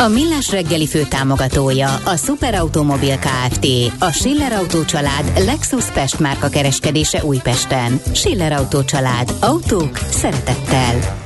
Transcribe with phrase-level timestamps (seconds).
[0.00, 3.66] A Millás reggeli fő támogatója a Superautomobil KFT,
[3.98, 8.00] a Schiller Auto család Lexus Pest márka kereskedése Újpesten.
[8.12, 9.34] Schiller Auto család.
[9.40, 11.16] Autók szeretettel.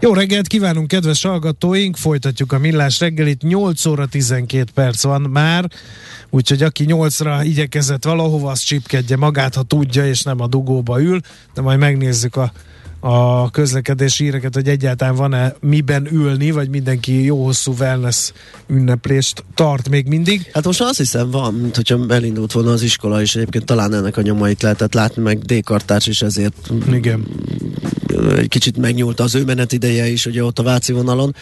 [0.00, 1.96] Jó reggelt kívánunk, kedves hallgatóink!
[1.96, 3.42] Folytatjuk a Millás reggelit.
[3.42, 5.68] 8 óra 12 perc van már,
[6.30, 11.20] úgyhogy aki 8-ra igyekezett valahova, az csipkedje magát, ha tudja, és nem a dugóba ül,
[11.54, 12.52] de majd megnézzük a
[13.04, 18.32] a közlekedési híreket, hogy egyáltalán van-e miben ülni, vagy mindenki jó hosszú wellness
[18.66, 20.50] ünneplést tart még mindig.
[20.52, 24.16] Hát most azt hiszem van, mint hogyha elindult volna az iskola, és egyébként talán ennek
[24.16, 25.62] a nyomait lehetett látni, meg d
[26.06, 27.26] is ezért Igen
[28.36, 31.34] egy kicsit megnyúlt az ő menetideje is, ugye ott a Váci vonalon,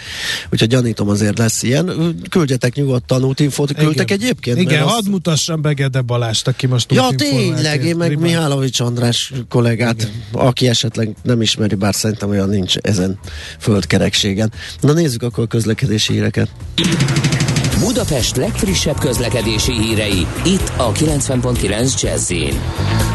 [0.51, 2.17] úgyhogy gyanítom azért lesz ilyen.
[2.31, 4.21] Küldjetek nyugodtan útinfót, küldtek Igen.
[4.23, 4.59] egyébként?
[4.59, 5.07] Igen, hadd az...
[5.07, 10.13] mutassam be Gede Balást, aki most Ja, tényleg, én meg Mihálovics András kollégát, Igen.
[10.33, 13.19] aki esetleg nem ismeri, bár szerintem olyan nincs ezen
[13.59, 14.53] földkerekségen.
[14.81, 16.49] Na nézzük akkor a közlekedési híreket.
[17.81, 22.33] Budapest legfrissebb közlekedési hírei, itt a 90.9 jazz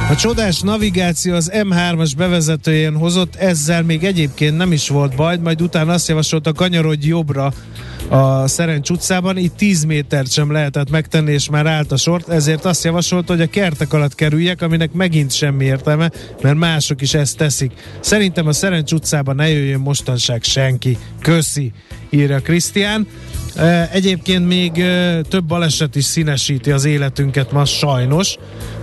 [0.09, 5.61] A csodás navigáció az M3-as bevezetőjén hozott, ezzel még egyébként nem is volt baj, majd
[5.61, 7.53] utána azt javasolta kanyarodj jobbra
[8.09, 12.65] a Szerencs utcában, itt 10 métert sem lehetett megtenni, és már állt a sort, ezért
[12.65, 17.37] azt javasolta, hogy a kertek alatt kerüljek, aminek megint semmi értelme, mert mások is ezt
[17.37, 17.71] teszik.
[17.99, 20.97] Szerintem a Szerencs utcában ne jöjjön mostanság senki.
[21.21, 21.71] Köszi,
[22.09, 23.07] írja Krisztián.
[23.91, 24.71] Egyébként még
[25.29, 28.35] több baleset is színesíti az életünket ma sajnos.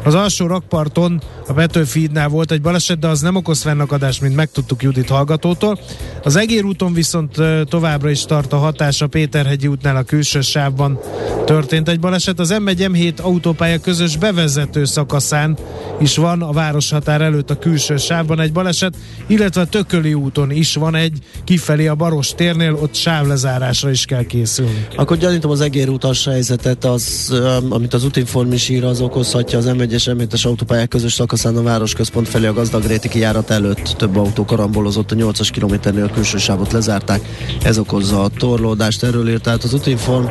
[0.04, 4.82] Az alsó rakparton a Petőfídnál volt egy baleset, de az nem okoz fennakadást, mint megtudtuk
[4.82, 5.78] Judit hallgatótól.
[6.22, 10.98] Az Egér úton viszont továbbra is tart a hatás a Péterhegyi útnál a külső sávban
[11.44, 12.40] történt egy baleset.
[12.40, 15.56] Az M1 M7 autópálya közös bevezető szakaszán
[16.00, 18.96] is van a városhatár előtt a külső sávban egy baleset,
[19.26, 24.24] illetve a Tököli úton is van egy kifelé a Baros térnél, ott sávlezárásra is kell
[24.24, 24.61] készülni.
[24.96, 27.34] Akkor gyanítom az Egér utas helyzetet, az,
[27.68, 32.28] amit az Utinform is ír, az okozhatja az M1-es M7-es autópályák közös szakaszán a városközpont
[32.28, 37.20] felé a gazdagréti kijárat előtt több autó karambolozott a 8-as kilométernél a külső sávot lezárták.
[37.62, 40.26] Ez okozza a torlódást, erről írt tehát az Utinform.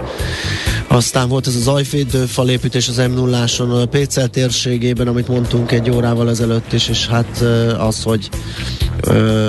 [0.88, 5.90] Aztán volt ez az ajfédő falépítés az m 0 a Pécel térségében, amit mondtunk egy
[5.90, 7.44] órával ezelőtt is, és hát
[7.78, 8.30] az, hogy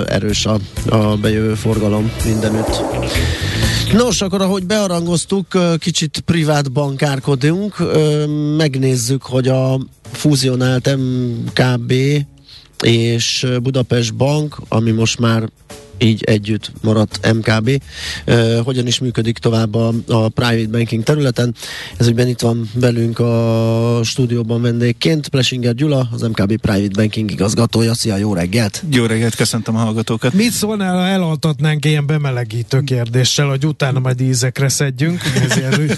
[0.05, 0.57] erős a,
[0.89, 2.81] a bejövő forgalom mindenütt.
[3.93, 7.75] Nos, akkor ahogy bearangoztuk, kicsit privát bankárkodunk,
[8.57, 9.79] megnézzük, hogy a
[10.11, 11.93] fúzionált MKB
[12.83, 15.49] és Budapest Bank, ami most már
[16.03, 17.81] így együtt maradt MKB.
[18.27, 21.55] Uh, hogyan is működik tovább a, a private banking területen?
[21.97, 27.93] Ez ügyben itt van velünk a stúdióban vendégként Plesinger Gyula, az MKB Private Banking igazgatója.
[27.93, 28.83] Szia, jó reggelt!
[28.91, 30.33] Jó reggelt, köszöntöm a hallgatókat!
[30.33, 35.21] Mit szólnál, ha elaltatnánk ilyen bemelegítő kérdéssel, hogy utána majd ízekre szedjünk?
[35.49, 35.73] Ez ilyen,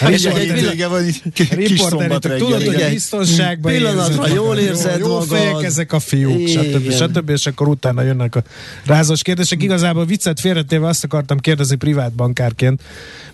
[0.00, 1.02] egy, egy vége van,
[1.32, 2.38] kis szombat reggel.
[2.38, 5.28] Tudod, hogy a biztonságban Pillanatra jól érzed jó, jó magad.
[5.28, 6.90] fejek ezek a fiúk, stb.
[6.92, 7.28] stb.
[7.28, 8.42] És akkor utána jönnek a
[8.84, 9.62] rázos kérdések.
[9.62, 12.82] Igazából viccet félretéve azt akartam kérdezni privát bankárként,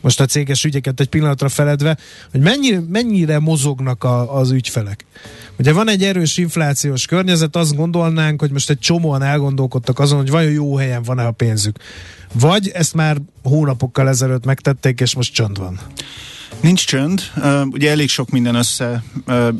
[0.01, 1.97] most a céges ügyeket egy pillanatra feledve,
[2.31, 5.05] hogy mennyire, mennyire mozognak a, az ügyfelek.
[5.59, 10.31] Ugye van egy erős inflációs környezet, azt gondolnánk, hogy most egy csomóan elgondolkodtak azon, hogy
[10.31, 11.77] vajon jó helyen van-e a pénzük.
[12.33, 15.81] Vagy ezt már hónapokkal ezelőtt megtették, és most csönd van.
[16.61, 17.23] Nincs csönd,
[17.71, 19.05] ugye elég sok minden össze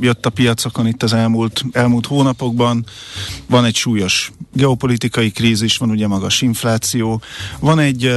[0.01, 2.87] jött a piacokon itt az elmúlt, elmúlt hónapokban.
[3.47, 7.23] Van egy súlyos geopolitikai krízis, van ugye magas infláció,
[7.59, 8.13] van egy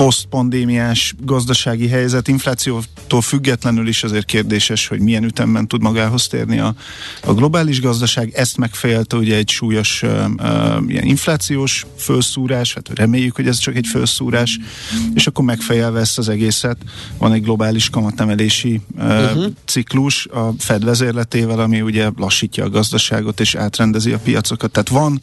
[0.00, 6.74] posztpandémiás gazdasági helyzet, inflációtól függetlenül is azért kérdéses, hogy milyen ütemben tud magához térni a,
[7.24, 8.32] a globális gazdaság.
[8.34, 13.76] Ezt megfejelte ugye egy súlyos uh, uh, ilyen inflációs felszúrás, hát reméljük, hogy ez csak
[13.76, 14.58] egy felszúrás,
[15.14, 16.76] és akkor megfejelve ezt az egészet,
[17.18, 19.46] van egy globális kamatemelési uh, uh-huh.
[19.64, 24.70] ciklus a Fed vezérletével, ami ugye lassítja a gazdaságot és átrendezi a piacokat.
[24.70, 25.20] Tehát van,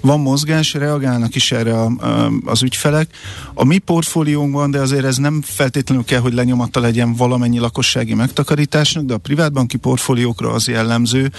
[0.00, 3.08] van mozgás, reagálnak is erre a, a, az ügyfelek.
[3.54, 8.14] A mi portfólió portfóliónkban, de azért ez nem feltétlenül kell, hogy lenyomatta legyen valamennyi lakossági
[8.14, 11.32] megtakarításnak, de a privátbanki portfóliókra az jellemző,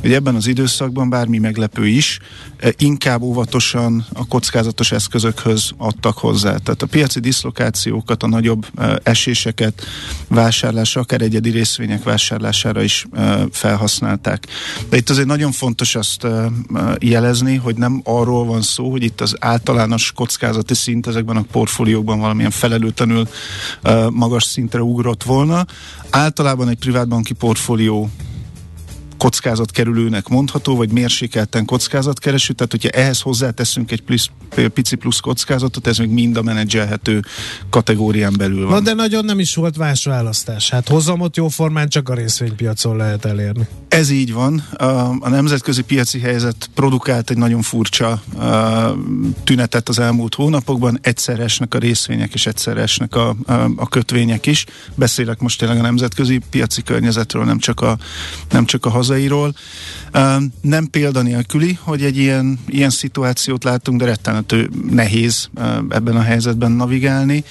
[0.00, 2.18] hogy ebben az időszakban bármi meglepő is,
[2.56, 6.56] e, inkább óvatosan a kockázatos eszközökhöz adtak hozzá.
[6.56, 9.82] Tehát a piaci diszlokációkat, a nagyobb e, eséseket
[10.28, 14.46] vásárlásra, akár egyedi részvények vásárlására is e, felhasználták.
[14.88, 16.26] De itt azért nagyon fontos azt
[16.98, 22.09] jelezni, hogy nem arról van szó, hogy itt az általános kockázati szint ezekben a portfóliókban
[22.18, 23.28] valamilyen felelőtlenül
[24.10, 25.66] magas szintre ugrott volna.
[26.10, 28.10] Általában egy privátbanki portfólió
[29.20, 34.30] kockázatkerülőnek mondható, vagy mérsékelten kockázatkereső, tehát hogyha ehhez hozzáteszünk egy plusz,
[34.74, 37.22] pici plusz kockázatot, ez még mind a menedzselhető
[37.70, 38.72] kategórián belül van.
[38.72, 40.70] Na de nagyon nem is volt más választás.
[40.70, 43.68] Hát hozamot jóformán csak a részvénypiacon lehet elérni.
[43.88, 44.58] Ez így van.
[44.76, 44.84] A,
[45.20, 48.96] a nemzetközi piaci helyzet produkált egy nagyon furcsa a,
[49.44, 50.98] tünetet az elmúlt hónapokban.
[51.02, 54.66] Egyszer esnek a részvények, és egyszer esnek a, a, a kötvények is.
[54.94, 57.98] Beszélek most tényleg a nemzetközi piaci környezetről, nem csak a,
[58.50, 59.54] nem csak a hazairól.
[60.60, 65.50] Nem példanélküli, hogy egy ilyen, ilyen szituációt látunk, de rettenető nehéz
[65.88, 67.44] ebben a helyzetben navigálni.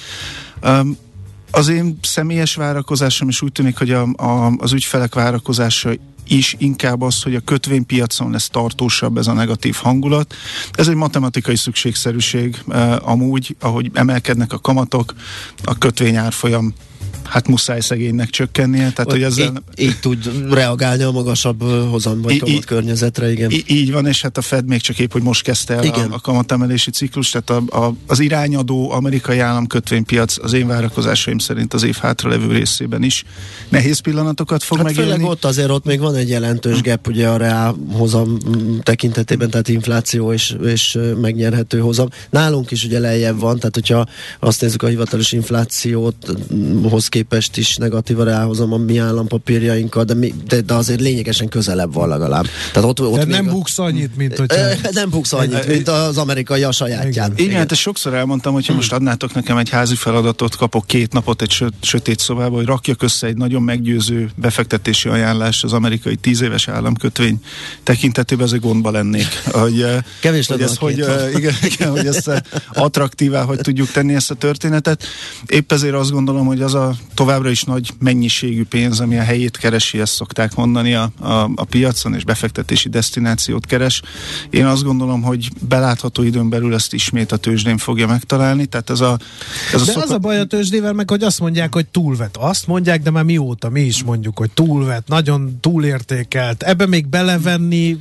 [1.51, 5.91] Az én személyes várakozásom is úgy tűnik, hogy a, a, az ügyfelek várakozása
[6.27, 10.35] is inkább az, hogy a kötvénypiacon lesz tartósabb ez a negatív hangulat.
[10.73, 12.63] Ez egy matematikai szükségszerűség
[12.99, 15.13] amúgy, ahogy emelkednek a kamatok,
[15.63, 16.73] a kötvényárfolyam
[17.29, 18.91] hát muszáj szegénynek csökkennie.
[18.91, 19.63] Tehát, hogy ezzel...
[19.75, 23.51] így, így tud reagálni a magasabb hozam vagy kamat környezetre, igen.
[23.51, 26.11] Így, így van, és hát a Fed még csak épp, hogy most kezdte el igen.
[26.11, 31.73] a, a kamatemelési ciklus, tehát a, a, az irányadó amerikai államkötvénypiac az én várakozásaim szerint
[31.73, 33.23] az év hátralevő részében is
[33.69, 35.11] nehéz pillanatokat fog hát megélni.
[35.11, 38.37] Főleg ott azért ott még van egy jelentős gap ugye a reál hozam
[38.83, 42.07] tekintetében, tehát infláció és, és megnyerhető hozam.
[42.29, 44.07] Nálunk is ugye lejjebb van, tehát hogyha
[44.39, 46.15] azt nézzük a hivatalos inflációt
[46.83, 47.18] hoz képest
[47.55, 52.07] is negatív a ráhozom a mi állampapírjainkkal, de, mi, de, de azért lényegesen közelebb van
[52.07, 52.45] legalább.
[52.73, 53.51] Tehát ott, ott de nem a...
[53.51, 54.51] buksz annyit, mint hogy...
[54.91, 57.31] Nem buksz annyit, mint az amerikai a sajátján.
[57.31, 61.41] Igen, Igen, hát sokszor elmondtam, hogyha most adnátok nekem egy házi feladatot, kapok két napot
[61.41, 66.67] egy sötét szobába, hogy rakjak össze egy nagyon meggyőző befektetési ajánlás az amerikai tíz éves
[66.67, 67.41] államkötvény
[67.83, 69.27] tekintetében, egy gondba lennék.
[69.45, 69.85] Hogy,
[70.19, 70.97] Kevés hogy ez, hogy,
[71.35, 72.43] igen, igen, hogy ezt
[72.73, 75.03] attraktívá, hogy tudjuk tenni ezt a történetet.
[75.45, 79.57] Épp ezért azt gondolom, hogy az a továbbra is nagy mennyiségű pénz, ami a helyét
[79.57, 84.01] keresi, ezt szokták mondani a, a, a piacon, és befektetési destinációt keres.
[84.49, 88.65] Én azt gondolom, hogy belátható időn belül ezt ismét a tőzsdén fogja megtalálni.
[88.65, 89.19] Tehát ez a,
[89.73, 90.05] ez a de szoka...
[90.05, 92.37] az a baj a tőzsdével, meg hogy azt mondják, hogy túlvet.
[92.37, 96.63] Azt mondják, de már mióta mi is mondjuk, hogy túlvet, nagyon túlértékelt.
[96.63, 97.97] Ebbe még belevenni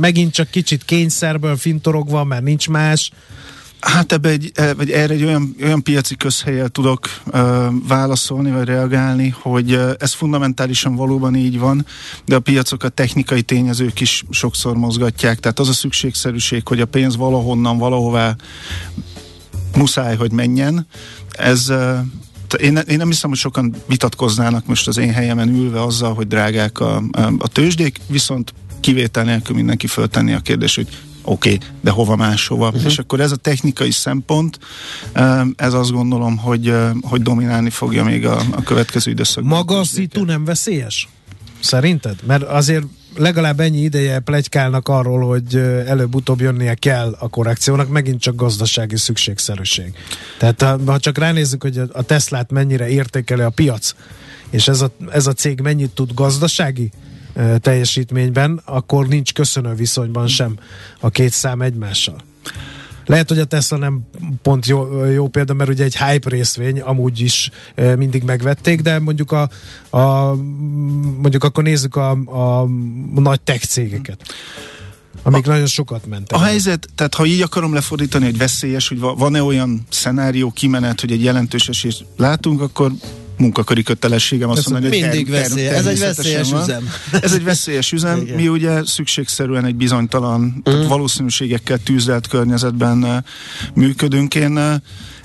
[0.00, 3.12] megint csak kicsit kényszerből fintorogva, mert nincs más.
[3.80, 8.64] Hát ebbe egy, e, vagy erre egy olyan, olyan piaci közhelyel tudok uh, válaszolni, vagy
[8.64, 11.86] reagálni, hogy uh, ez fundamentálisan valóban így van,
[12.24, 16.86] de a piacok a technikai tényezők is sokszor mozgatják, tehát az a szükségszerűség, hogy a
[16.86, 18.36] pénz valahonnan, valahová
[19.76, 20.86] muszáj, hogy menjen,
[21.30, 21.98] ez uh,
[22.58, 26.80] én, én nem hiszem, hogy sokan vitatkoznának most az én helyemen ülve azzal, hogy drágák
[26.80, 27.02] a,
[27.38, 30.88] a tőzsdék, viszont kivétel nélkül mindenki föltenni a kérdést, hogy
[31.28, 32.66] oké, okay, de hova máshova.
[32.66, 32.84] Uh-huh.
[32.84, 34.58] És akkor ez a technikai szempont,
[35.56, 39.56] ez azt gondolom, hogy, hogy dominálni fogja még a, a következő időszakban.
[39.56, 41.08] Maga a szitu nem veszélyes?
[41.60, 42.16] Szerinted?
[42.26, 42.84] Mert azért
[43.16, 45.54] legalább ennyi ideje plegykálnak arról, hogy
[45.86, 49.92] előbb-utóbb jönnie kell a korrekciónak, megint csak gazdasági szükségszerűség.
[50.38, 53.94] Tehát ha csak ránézzük, hogy a Teslát mennyire értékeli a piac,
[54.50, 56.90] és ez a, ez a cég mennyit tud gazdasági
[57.58, 60.58] teljesítményben, akkor nincs köszönő viszonyban sem
[61.00, 62.20] a két szám egymással.
[63.06, 64.00] Lehet, hogy a Tesla nem
[64.42, 67.50] pont jó, jó példa, mert ugye egy hype részvény amúgy is
[67.96, 69.48] mindig megvették, de mondjuk a,
[69.96, 70.34] a
[71.20, 72.68] mondjuk akkor nézzük a, a
[73.14, 74.34] nagy tech cégeket
[75.22, 76.38] amik a, nagyon sokat mentek.
[76.38, 81.12] A helyzet, tehát ha így akarom lefordítani, hogy veszélyes, hogy van-e olyan szenárió, kimenet, hogy
[81.12, 82.92] egy jelentős esélyt látunk, akkor
[83.38, 85.66] munkaköri kötelességem azt mondani, hogy mindig veszély.
[85.66, 86.62] Ez egy veszélyes van.
[86.62, 86.88] üzem.
[87.20, 88.20] Ez egy veszélyes üzem.
[88.20, 88.34] Igen.
[88.34, 90.62] Mi ugye szükségszerűen egy bizonytalan, mm.
[90.62, 90.88] tehát mhm.
[90.88, 93.24] valószínűségekkel tűzelt környezetben
[93.74, 94.34] működünk.
[94.34, 94.80] Én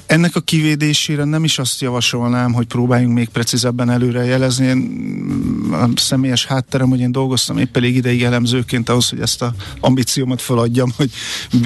[0.05, 4.65] ennek a kivédésére nem is azt javasolnám, hogy próbáljunk még precízebben előre jelezni.
[4.65, 9.41] Én, mm, a személyes hátterem, hogy én dolgoztam épp elég ideig elemzőként ahhoz, hogy ezt
[9.41, 11.12] a ambíciómat feladjam, hogy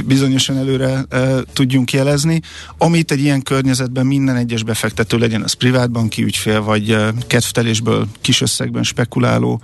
[0.06, 2.42] bizonyosan előre e, tudjunk jelezni.
[2.78, 8.42] Amit egy ilyen környezetben minden egyes befektető legyen, az privátbanki ügyfél, vagy e, kedvtelésből kis
[8.42, 9.62] összegben spekuláló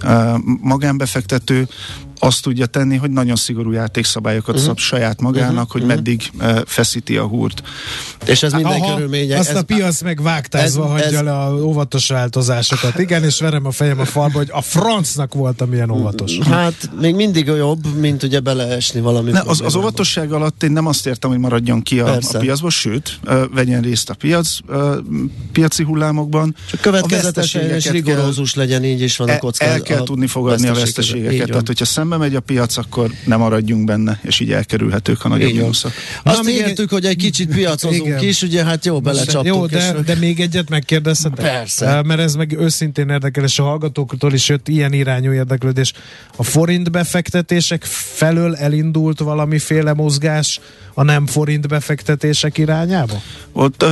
[0.00, 1.68] e, magánbefektető,
[2.18, 4.68] azt tudja tenni, hogy nagyon szigorú játékszabályokat uh-huh.
[4.68, 5.70] szab saját magának, uh-huh.
[5.70, 5.96] hogy uh-huh.
[5.96, 7.62] meddig uh, feszíti a húrt.
[8.26, 9.38] És ez minden Aha, körülménye.
[9.38, 12.98] Azt ez, a piac meg vágtázva hagyja ez, le a óvatos változásokat.
[12.98, 16.38] Igen, és verem a fejem a falba, hogy a francnak voltam ilyen óvatos.
[16.38, 19.30] Hát még mindig jobb, mint ugye beleesni valami.
[19.30, 22.70] Ne, az, az óvatosság alatt én nem azt értem, hogy maradjon ki a, a piacból,
[22.70, 24.96] sőt, uh, vegyen részt a piac, uh,
[25.52, 26.56] piaci hullámokban.
[26.70, 29.74] Csak következetesen és rigorózus legyen, így is van a kockázat.
[29.74, 31.48] El kell tudni fogadni a veszteségeket.
[31.48, 35.52] Tehát, hogyha szembe megy a piac, akkor nem maradjunk benne, és így elkerülhetők a nagyobb
[35.52, 35.92] mínuszok.
[36.22, 38.22] Azt Na, ígértük, hogy egy kicsit piacozunk igen.
[38.22, 39.46] is, ugye hát jó, belecsaptunk.
[39.46, 41.44] Jó, de, de még egyet megkérdezhetek?
[41.44, 42.02] Persze.
[42.02, 45.92] Mert ez meg őszintén érdekel, és a hallgatóktól is jött ilyen irányú érdeklődés.
[46.36, 50.60] A forint befektetések felől elindult valamiféle mozgás
[50.94, 53.22] a nem forint befektetések irányába?
[53.52, 53.90] Ott uh,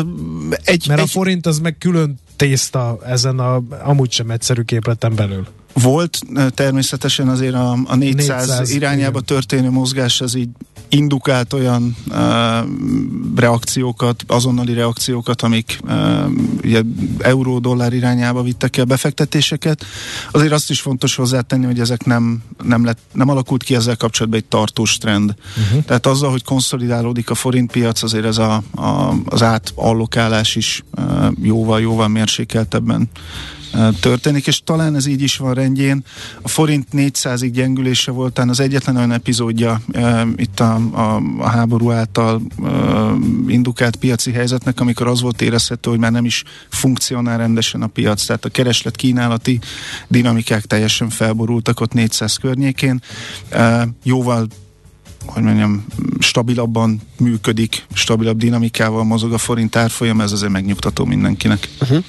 [0.64, 1.06] egy, Mert egy...
[1.06, 5.46] a forint az meg külön tészta ezen a amúgy sem egyszerű képleten belül.
[5.72, 6.20] Volt
[6.54, 9.24] természetesen azért a, a 400, 400 irányába igen.
[9.24, 10.48] történő mozgás, az így
[10.88, 12.16] indukált olyan uh,
[13.36, 16.78] reakciókat, azonnali reakciókat, amik uh,
[17.18, 19.84] euró-dollár irányába vittek el befektetéseket.
[20.30, 24.40] Azért azt is fontos hozzátenni, hogy ezek nem, nem, lett, nem alakult ki ezzel kapcsolatban
[24.40, 25.34] egy tartós trend.
[25.66, 25.84] Uh-huh.
[25.84, 32.08] Tehát azzal, hogy konszolidálódik a forintpiac, azért ez a, a, az átallokálás is uh, jóval-jóval
[32.08, 33.08] mérsékeltebben
[34.00, 36.04] történik, és talán ez így is van rendjén.
[36.42, 41.90] A forint 400-ig gyengülése voltán az egyetlen olyan epizódja e, itt a, a, a háború
[41.90, 42.68] által e,
[43.46, 48.24] indukált piaci helyzetnek, amikor az volt érezhető, hogy már nem is funkcionál rendesen a piac,
[48.24, 49.60] tehát a kereslet kínálati
[50.08, 53.02] dinamikák teljesen felborultak ott 400 környékén.
[53.50, 54.46] E, jóval
[55.26, 55.84] hogy mondjam,
[56.18, 61.68] stabilabban működik, stabilabb dinamikával mozog a forint árfolyam, ez azért megnyugtató mindenkinek.
[61.80, 62.04] Uh-huh.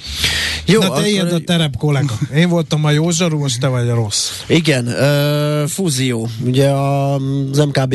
[0.64, 1.06] Jó, Na te akkor...
[1.06, 2.18] ilyen a terep kollega.
[2.34, 4.30] Én voltam a jó zsarú, most te vagy a rossz.
[4.46, 6.28] Igen, uh, fúzió.
[6.44, 7.94] Ugye az MKB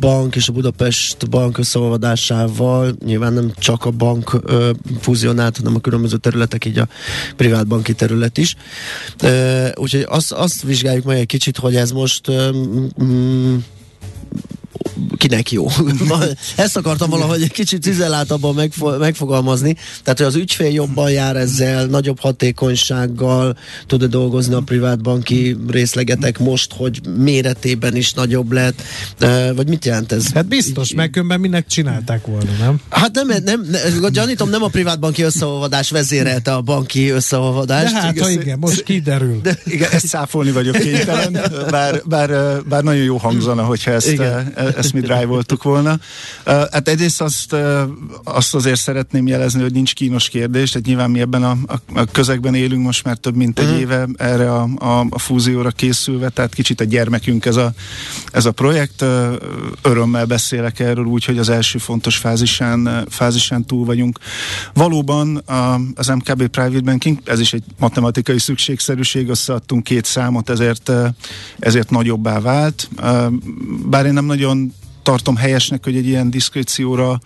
[0.00, 4.68] bank és a Budapest bank összeolvadásával nyilván nem csak a bank uh,
[5.00, 6.88] fúzionált, hanem a különböző területek, így a
[7.36, 8.56] privát banki terület is.
[9.22, 12.54] Uh, úgyhogy azt, azt vizsgáljuk meg egy kicsit, hogy ez most uh,
[13.02, 13.56] mm,
[15.16, 15.66] kinek jó.
[16.56, 19.76] Ezt akartam valahogy egy kicsit cizeláltabban megfo- megfogalmazni.
[20.02, 23.56] Tehát, hogy az ügyfél jobban jár ezzel, nagyobb hatékonysággal
[23.86, 28.82] tud dolgozni a privátbanki részlegetek most, hogy méretében is nagyobb lett.
[29.54, 30.32] Vagy mit jelent ez?
[30.32, 32.80] Hát biztos, meg különben minek csinálták volna, nem?
[32.88, 33.66] Hát nem, nem,
[34.00, 37.92] nem gyanítom, nem a privátbanki összeolvadás vezérelte a banki összeolvadást.
[37.92, 39.40] De hát, ha igen, most kiderül.
[39.42, 41.38] De, igen, ezt száfolni vagyok kénytelen,
[41.70, 44.52] bár, bár, bár nagyon jó hangzana, hogyha ezt, igen.
[44.84, 45.98] Ezt mi drive-oltuk volna.
[46.44, 47.56] Hát egyrészt azt,
[48.24, 51.56] azt azért szeretném jelezni, hogy nincs kínos kérdés, tehát nyilván mi ebben a,
[51.94, 53.80] a közegben élünk most már több mint egy uh-huh.
[53.80, 57.72] éve erre a, a, a fúzióra készülve, tehát kicsit a gyermekünk ez a,
[58.32, 59.04] ez a projekt.
[59.82, 64.18] Örömmel beszélek erről úgy, hogy az első fontos fázisán, fázisán túl vagyunk.
[64.74, 65.42] Valóban
[65.94, 70.92] az MKB Private Banking, ez is egy matematikai szükségszerűség, összeadtunk két számot, ezért,
[71.58, 72.88] ezért nagyobbá vált.
[73.86, 74.71] Bár én nem nagyon
[75.02, 77.20] tartom helyesnek, hogy egy ilyen diszkrécióra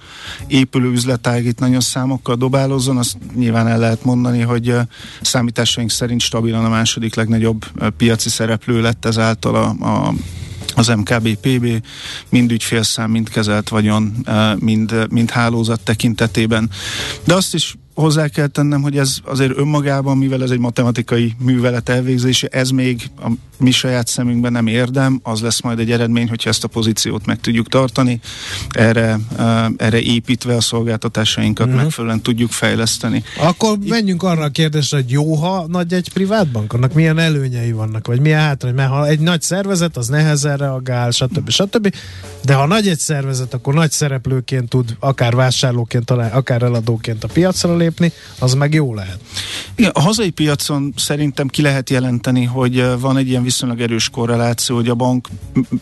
[0.47, 4.75] épülő üzletág itt nagyon számokkal dobálozzon, azt nyilván el lehet mondani, hogy
[5.21, 7.65] számításaink szerint stabilan a második legnagyobb
[7.97, 10.13] piaci szereplő lett ezáltal a, a
[10.75, 11.83] az MKB PB
[12.29, 14.27] mind ügyfélszám, mind kezelt vagyon,
[14.59, 16.71] mind, mind hálózat tekintetében.
[17.25, 21.89] De azt is hozzá kell tennem, hogy ez azért önmagában, mivel ez egy matematikai művelet
[21.89, 26.51] elvégzése, ez még a mi saját szemünkben nem érdem, az lesz majd egy eredmény, hogyha
[26.51, 28.21] ezt a pozíciót meg tudjuk tartani,
[28.69, 29.19] erre,
[29.77, 31.83] erre építve a szolgáltatásainkat uh-huh.
[31.83, 33.25] megfelelően tudjuk fejleszteni.
[33.39, 37.73] Akkor menjünk arra a kérdésre, hogy jó, ha nagy egy privát bank, annak milyen előnyei
[37.73, 41.51] vannak, vagy milyen hátrány, mert ha egy nagy szervezet, az nehezen reagál, stb.
[41.51, 41.95] stb.
[42.45, 47.77] De ha nagy egy szervezet, akkor nagy szereplőként tud akár vásárlóként, akár eladóként a piacra
[47.77, 47.86] lépni,
[48.39, 49.19] az meg jó lehet.
[49.75, 54.77] Igen, a hazai piacon szerintem ki lehet jelenteni, hogy van egy ilyen viszonylag erős korreláció,
[54.77, 55.29] hogy a bank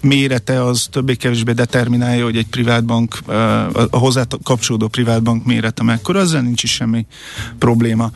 [0.01, 3.19] mérete az többé-kevésbé determinálja, hogy egy privátbank,
[3.91, 7.07] a hozzá kapcsolódó privátbank mérete mekkora, ezzel nincs is semmi
[7.59, 8.11] probléma.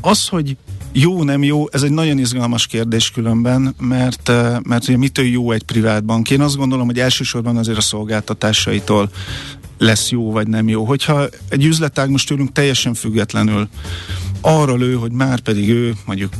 [0.00, 0.56] Az, hogy
[0.98, 5.62] jó, nem jó, ez egy nagyon izgalmas kérdés különben, mert, mert ugye mitől jó egy
[5.62, 6.30] privátbank?
[6.30, 9.10] Én azt gondolom, hogy elsősorban azért a szolgáltatásaitól
[9.78, 10.84] lesz jó vagy nem jó.
[10.84, 13.68] Hogyha egy üzletág most tőlünk teljesen függetlenül
[14.40, 16.32] arra lő, hogy már pedig ő mondjuk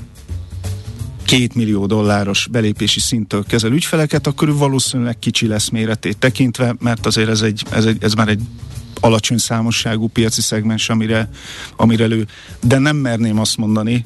[1.25, 7.07] két millió dolláros belépési szinttől kezel ügyfeleket, akkor ő valószínűleg kicsi lesz méretét tekintve, mert
[7.07, 8.41] azért ez, egy, ez, egy, ez már egy
[9.01, 11.31] alacsony számosságú piaci szegmens, amire,
[11.77, 12.27] amire lő.
[12.63, 14.05] De nem merném azt mondani,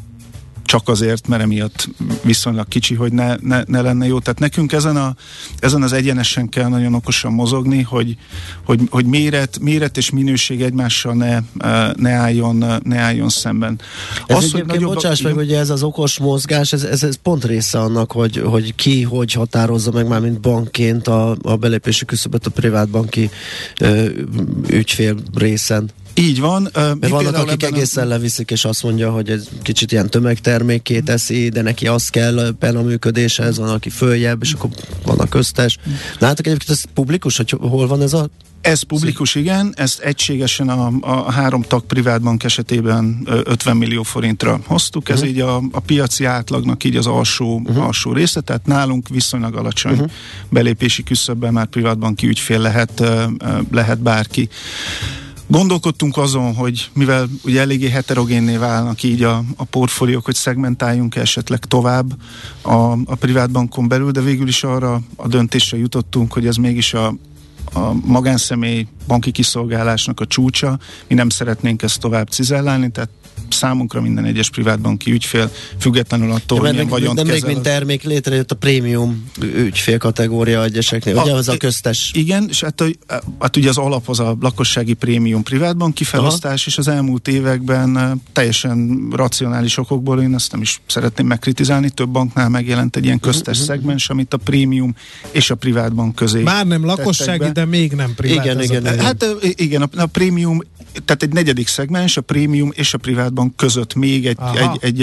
[0.70, 1.88] csak azért, mert emiatt
[2.22, 4.18] viszonylag kicsi, hogy ne, ne, ne lenne jó.
[4.18, 5.14] Tehát nekünk ezen, a,
[5.58, 8.16] ezen az egyenesen kell nagyon okosan mozogni, hogy,
[8.64, 11.38] hogy, hogy méret, méret és minőség egymással ne,
[11.94, 13.80] ne, álljon, ne álljon szemben.
[14.26, 17.44] Ez az, hogy nagyobb, bocsáss meg, hogy ez az okos mozgás, ez, ez, ez pont
[17.44, 22.46] része annak, hogy, hogy ki hogy határozza meg már, mint bankként a, a belépési küszöböt
[22.46, 23.30] a privátbanki
[23.80, 24.08] ö,
[24.68, 25.90] ügyfél részen.
[26.14, 26.64] Így van.
[26.64, 28.08] Uh, Mert vannak, akik egészen a...
[28.08, 32.76] leviszik, és azt mondja, hogy ez kicsit ilyen tömegtermékké teszi, de neki az kell ebben
[32.76, 34.70] a működéshez, van, aki följebb, és akkor
[35.04, 35.78] van a köztes.
[36.18, 38.28] Látok egyébként ez publikus, hogy hol van ez a
[38.60, 45.08] ez publikus, igen, ezt egységesen a, a három tag privátbank esetében 50 millió forintra hoztuk,
[45.08, 45.30] ez uh-huh.
[45.30, 47.84] így a, a piaci átlagnak így az alsó, uh-huh.
[47.84, 50.10] alsó része, tehát nálunk viszonylag alacsony uh-huh.
[50.48, 53.02] belépési küszöbben már privátbanki ügyfél lehet,
[53.70, 54.48] lehet bárki.
[55.50, 61.58] Gondolkodtunk azon, hogy mivel ugye eléggé heterogénné válnak így a, a portfóliók, hogy szegmentáljunk esetleg
[61.58, 62.12] tovább
[62.62, 67.14] a, a privátbankon belül, de végül is arra a döntésre jutottunk, hogy ez mégis a,
[67.72, 70.78] a magánszemély banki kiszolgálásnak a csúcsa,
[71.08, 73.10] mi nem szeretnénk ezt tovább cizellálni, tehát
[73.48, 78.50] számunkra minden egyes privátbanki ügyfél, függetlenül attól, hogy milyen vagyont De még mint termék létrejött
[78.50, 82.10] a prémium ügyfél kategória egyeseknél, a, ugye az a köztes?
[82.14, 82.84] Igen, és hát,
[83.38, 89.08] hát ugye az alap az a lakossági prémium privátbanki felosztás, és az elmúlt években teljesen
[89.12, 93.58] racionális okokból, én ezt nem is szeretném megkritizálni, több banknál megjelent egy ilyen mhm, köztes
[93.58, 93.74] uh-huh.
[93.74, 94.94] szegmens, amit a prémium
[95.30, 98.44] és a privátbank közé Már nem lakossági, de még nem privát.
[98.44, 98.98] Igen, igen, igen.
[98.98, 100.60] Hát igen, a, a prémium,
[101.04, 105.02] tehát egy negyedik szegmens, a prémium és a privátbank Bank között még egy, egy,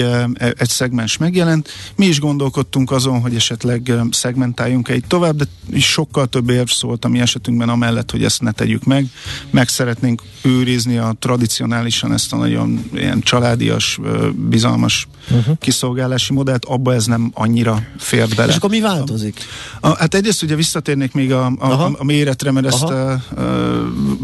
[0.58, 1.68] egy szegmens megjelent.
[1.96, 5.44] Mi is gondolkodtunk azon, hogy esetleg szegmentáljunk egy tovább, de
[5.78, 9.06] sokkal több érv szólt a mi esetünkben amellett, hogy ezt ne tegyük meg.
[9.50, 13.98] Meg szeretnénk őrizni a tradicionálisan ezt a nagyon ilyen családias,
[14.48, 15.58] bizalmas uh-huh.
[15.58, 18.50] kiszolgálási modellt, abba ez nem annyira fér bele.
[18.50, 19.40] És akkor mi változik?
[19.80, 23.20] A, hát egyrészt ugye visszatérnék még a, a, a, a méretre, mert ezt a, a,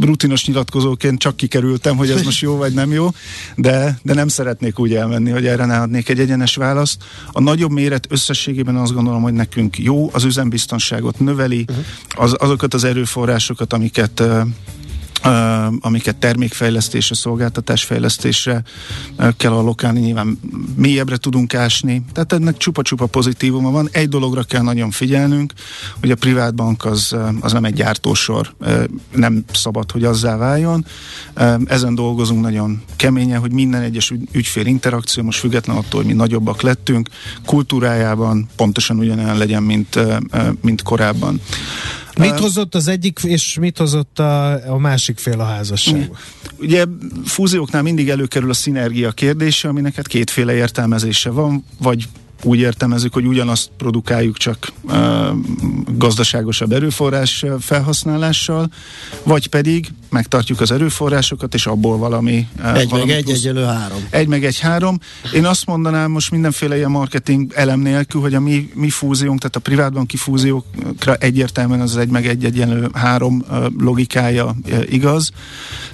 [0.01, 3.09] rutinos nyilatkozóként csak kikerültem, hogy ez most jó vagy nem jó,
[3.57, 7.05] de, de nem szeretnék úgy elmenni, hogy erre ne adnék egy egyenes választ.
[7.33, 11.85] A nagyobb méret összességében azt gondolom, hogy nekünk jó, az üzembiztonságot növeli, uh-huh.
[12.09, 14.23] az, azokat az erőforrásokat, amiket
[15.81, 18.63] amiket termékfejlesztésre, szolgáltatásfejlesztésre
[19.37, 20.41] kell allokálni, nyilván
[20.77, 22.05] mélyebbre tudunk ásni.
[22.13, 23.89] Tehát ennek csupa-csupa pozitívuma van.
[23.93, 25.53] Egy dologra kell nagyon figyelnünk,
[26.01, 28.55] hogy a privátbank az, az nem egy gyártósor,
[29.15, 30.85] nem szabad, hogy azzá váljon.
[31.65, 36.63] Ezen dolgozunk nagyon keményen, hogy minden egyes ügyfél interakció, most független attól, hogy mi nagyobbak
[36.63, 37.09] lettünk,
[37.45, 39.99] kultúrájában pontosan ugyanolyan legyen, mint,
[40.61, 41.41] mint korábban.
[42.19, 46.11] Mit hozott az egyik, és mit hozott a, a másik fél a házasság?
[46.59, 46.85] Ugye
[47.25, 52.09] fúzióknál mindig előkerül a szinergia kérdése, aminek hát kétféle értelmezése van, vagy
[52.43, 54.93] úgy értelmezzük, hogy ugyanazt produkáljuk csak uh,
[55.97, 58.71] gazdaságosabb erőforrás felhasználással,
[59.23, 62.47] vagy pedig megtartjuk az erőforrásokat, és abból valami...
[62.59, 64.07] Uh, egy valami meg egy, egyelő három.
[64.11, 64.99] Egy meg egy három.
[65.35, 69.57] Én azt mondanám most mindenféle ilyen marketing elem nélkül, hogy a mi, mi fúziónk, tehát
[69.57, 75.31] a privátbanki fúziókra egyértelműen az egy meg egy egyenlő három uh, logikája uh, igaz.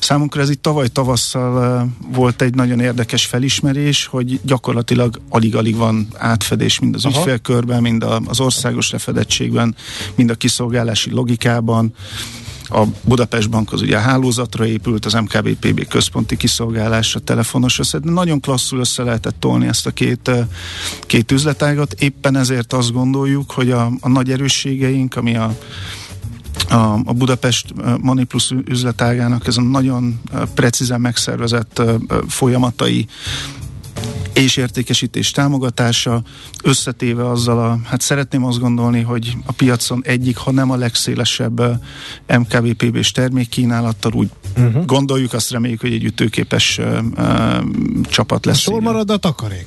[0.01, 6.79] Számunkra ez itt tavaly tavasszal volt egy nagyon érdekes felismerés, hogy gyakorlatilag alig-alig van átfedés
[6.79, 7.19] mind az Aha.
[7.19, 9.75] ügyfélkörben, mind a, az országos lefedettségben,
[10.15, 11.95] mind a kiszolgálási logikában.
[12.71, 18.11] A Budapest Bank az ugye a hálózatra épült, az MKBPB központi kiszolgálásra, telefonos össze, de
[18.11, 20.31] nagyon klasszul össze lehetett tolni ezt a két,
[21.07, 21.93] két üzletágat.
[21.93, 25.57] Éppen ezért azt gondoljuk, hogy a, a nagy erősségeink, ami a
[26.69, 30.21] a, a Budapest Money Plus üzletágának ez a nagyon
[30.55, 31.83] precízen megszervezett
[32.29, 33.07] folyamatai
[34.33, 36.23] és értékesítés támogatása,
[36.65, 41.63] összetéve azzal a, hát szeretném azt gondolni, hogy a piacon egyik, ha nem a legszélesebb
[42.39, 44.85] MKBPB-s termékkínálattal úgy uh-huh.
[44.85, 47.65] gondoljuk, azt reméljük, hogy egy ütőképes uh, uh,
[48.03, 48.65] csapat lesz.
[48.65, 49.67] Hol marad a takarék?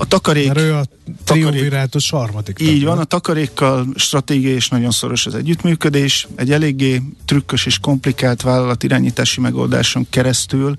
[0.00, 0.46] A takarék...
[0.46, 0.84] Mert ő a
[1.24, 2.60] triumvirátus harmadik.
[2.60, 6.28] Így van, a takarékkal stratégiai és nagyon szoros az együttműködés.
[6.34, 10.76] Egy eléggé trükkös és komplikált vállalatirányítási megoldáson keresztül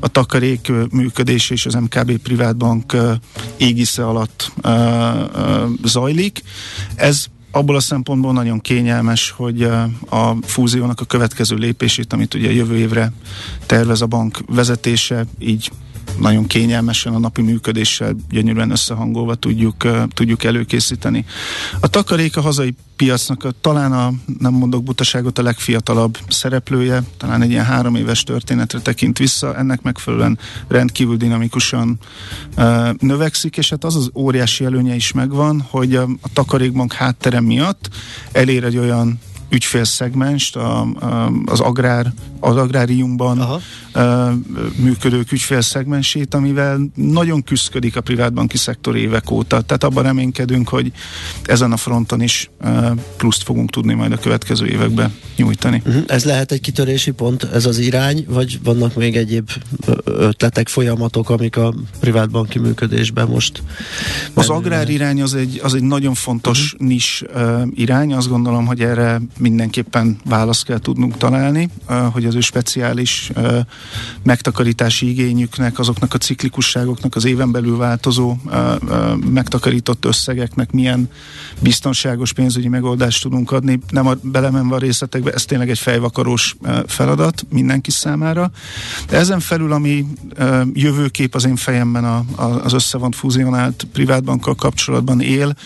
[0.00, 2.96] a takarék működés és az MKB Privátbank
[3.56, 4.52] égisze alatt
[5.84, 6.42] zajlik.
[6.94, 9.62] Ez abból a szempontból nagyon kényelmes, hogy
[10.08, 13.12] a fúziónak a következő lépését, amit ugye jövő évre
[13.66, 15.70] tervez a bank vezetése, így
[16.18, 19.76] nagyon kényelmesen a napi működéssel gyönyörűen összehangolva tudjuk,
[20.08, 21.24] tudjuk előkészíteni.
[21.80, 27.42] A takarék a hazai piacnak a, talán a, nem mondok butaságot, a legfiatalabb szereplője, talán
[27.42, 30.38] egy ilyen három éves történetre tekint vissza, ennek megfelelően
[30.68, 31.98] rendkívül dinamikusan
[32.56, 37.40] uh, növekszik, és hát az az óriási előnye is megvan, hogy a, a takarékbank háttere
[37.40, 37.88] miatt
[38.32, 39.18] elér egy olyan
[39.54, 40.56] ügyfélszegmest,
[41.44, 42.12] az, agrár,
[42.44, 43.60] az agráriumban Aha.
[43.92, 44.32] a,
[44.76, 49.60] működők ügyfélszegmensét, amivel nagyon küzdködik a privátbanki szektor évek óta.
[49.60, 50.92] Tehát abban reménykedünk, hogy
[51.44, 52.50] ezen a fronton is
[53.16, 55.82] pluszt fogunk tudni majd a következő években nyújtani.
[55.86, 56.02] Uh-huh.
[56.06, 59.50] Ez lehet egy kitörési pont, ez az irány, vagy vannak még egyéb
[60.04, 63.62] ötletek, folyamatok, amik a privátbanki működésben most
[64.34, 66.88] Az agrár irány az egy, az egy nagyon fontos uh-huh.
[66.88, 71.68] nis uh, irány, azt gondolom, hogy erre mindenképpen választ kell tudnunk találni,
[72.12, 73.30] hogy az ő speciális
[74.22, 78.36] megtakarítási igényüknek, azoknak a ciklikusságoknak, az éven belül változó
[79.30, 81.08] megtakarított összegeknek milyen
[81.60, 83.78] biztonságos pénzügyi megoldást tudunk adni.
[83.90, 88.50] Nem a, belemenve a részletekbe, ez tényleg egy fejvakarós feladat mindenki számára.
[89.08, 90.06] De ezen felül, ami
[90.72, 95.56] jövőkép az én fejemben a, a, az összevont fúzionált privátbankkal kapcsolatban él,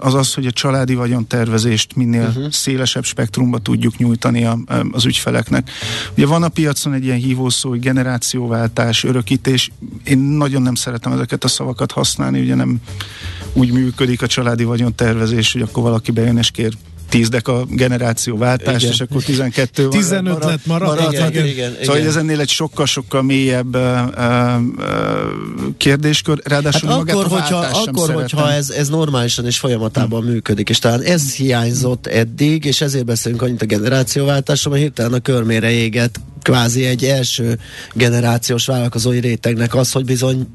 [0.00, 2.50] az az, hogy a családi vagyontervezést minél uh-huh.
[2.50, 4.58] szélesebb spektrumba tudjuk nyújtani a,
[4.92, 5.70] az ügyfeleknek.
[6.16, 9.70] Ugye van a piacon egy ilyen hívószó, hogy generációváltás, örökítés.
[10.04, 12.76] Én nagyon nem szeretem ezeket a szavakat használni, ugye nem
[13.52, 16.72] úgy működik a családi vagyontervezés, hogy akkor valaki bejön és kér
[17.10, 18.92] 10 a generáció váltás, igen.
[18.92, 21.12] és akkor 12 15 marad, lett maradt.
[21.12, 22.08] igen, igen, igen, szóval igen.
[22.08, 23.82] ez ennél egy sokkal-sokkal mélyebb uh,
[24.16, 24.60] uh,
[25.76, 30.30] kérdéskör, ráadásul hát akkor, hogyha, akkor hogyha ez, ez normálisan és folyamatában hmm.
[30.30, 35.18] működik, és talán ez hiányzott eddig, és ezért beszélünk annyit a generációváltásról, mert hirtelen a
[35.18, 37.58] körmére éget kvázi egy első
[37.92, 40.46] generációs vállalkozói rétegnek az, hogy bizony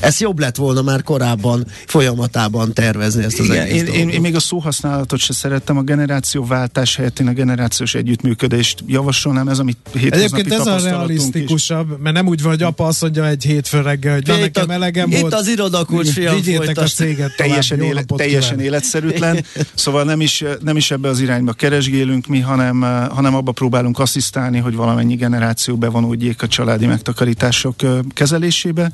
[0.00, 4.20] ez jobb lett volna már korábban folyamatában tervezni ezt az Igen, egész én, én, én
[4.20, 9.76] még a szóhasználatot se szerettem, a generációváltás helyett én a generációs együttműködést javasolnám, ez amit
[9.92, 11.96] Egyébként ez a realisztikusabb, is.
[12.02, 15.10] mert nem úgy van, hogy apa azt mondja egy hétfő reggel, hogy van nekem elegem
[15.10, 15.32] itt volt.
[15.32, 16.36] Itt az irodakulcs fiam
[16.74, 22.26] a céget teljesen, éle, teljesen életszerűtlen, szóval nem is, nem is ebbe az irányba keresgélünk
[22.26, 22.80] mi, hanem,
[23.10, 27.74] hanem abba próbálunk asszisztálni, hogy valamennyi generáció bevonódjék a családi megtakarítások
[28.12, 28.90] kezelésébe.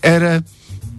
[0.00, 0.42] Erre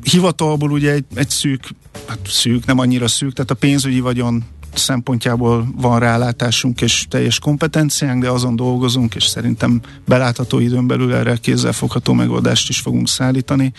[0.03, 1.63] hivatalból ugye egy, egy szűk,
[2.07, 8.21] hát szűk, nem annyira szűk, tehát a pénzügyi vagyon szempontjából van rálátásunk és teljes kompetenciánk,
[8.21, 13.71] de azon dolgozunk, és szerintem belátható időn belül erre kézzelfogható megoldást is fogunk szállítani,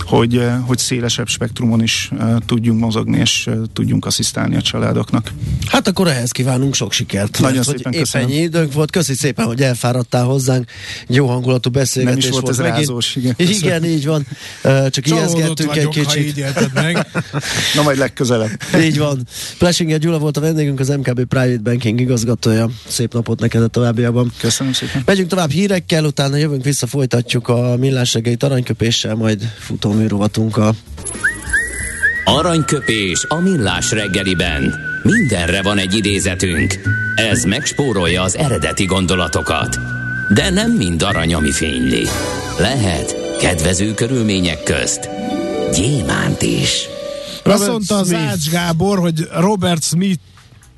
[0.00, 5.32] hogy, eh, hogy szélesebb spektrumon is uh, tudjunk mozogni, és uh, tudjunk asszisztálni a családoknak.
[5.66, 7.38] Hát akkor ehhez kívánunk sok sikert.
[7.40, 8.26] Nagyon mert, szépen hogy köszönöm.
[8.26, 8.90] ennyi időnk volt.
[8.90, 10.70] Köszi szépen, hogy elfáradtál hozzánk.
[11.08, 13.34] Jó hangulatú beszélgetés Nem is volt, volt ez rázós, igen.
[13.62, 14.26] Igen, így van.
[14.62, 16.26] Csak ijeszgettünk egy kicsit.
[16.26, 16.44] így
[16.74, 17.06] meg.
[17.74, 18.50] Na majd legközelebb.
[18.80, 19.26] így van.
[19.58, 22.70] Plesinger Gyula volt a vendégünk, az MKB Private Banking igazgatója.
[22.86, 24.32] Szép napot neked a továbbiakban.
[24.40, 25.02] Köszönöm szépen.
[25.06, 30.76] Megyünk tovább hírekkel, utána jövünk vissza, folytatjuk a millás reggeli aranyköpéssel, majd futóműrovatunkkal.
[32.24, 34.74] Aranyköpés a millás reggeliben.
[35.02, 36.80] Mindenre van egy idézetünk.
[37.14, 39.78] Ez megspórolja az eredeti gondolatokat.
[40.34, 42.06] De nem mind arany, ami fényli.
[42.58, 45.08] Lehet kedvező körülmények közt
[45.72, 46.93] gyémánt is.
[47.44, 50.20] Azt mondta az Ács Gábor, hogy Robert Smith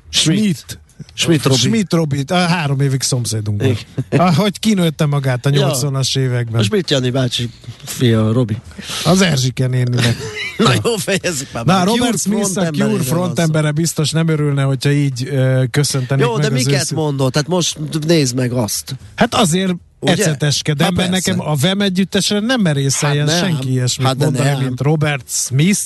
[0.09, 0.79] Schmidt.
[1.13, 1.57] Schmidt Robi.
[1.57, 4.35] Schmidt Robi, három évig szomszédunk volt.
[4.35, 6.21] Hogy kinőtte magát a 80-as ja.
[6.21, 6.59] években.
[6.59, 7.49] A Schmidt Jani bácsi
[7.83, 8.57] fia, Robi.
[9.05, 10.15] Az Erzsike néninek.
[10.57, 11.65] Na jó, fejezzük már.
[11.65, 16.41] Na, Robert Smith a Cure frontembere biztos nem örülne, hogyha így uh, köszöntenék Jó, meg
[16.41, 16.95] de miket őszű...
[16.95, 17.31] mondott?
[17.31, 18.95] Tehát most nézd meg azt.
[19.15, 24.17] Hát azért eceteskedem, hát mert nekem a VEM együttesen nem merészeljen hát senki ilyesmit hát
[24.17, 25.81] mondani, mint Robert Smith.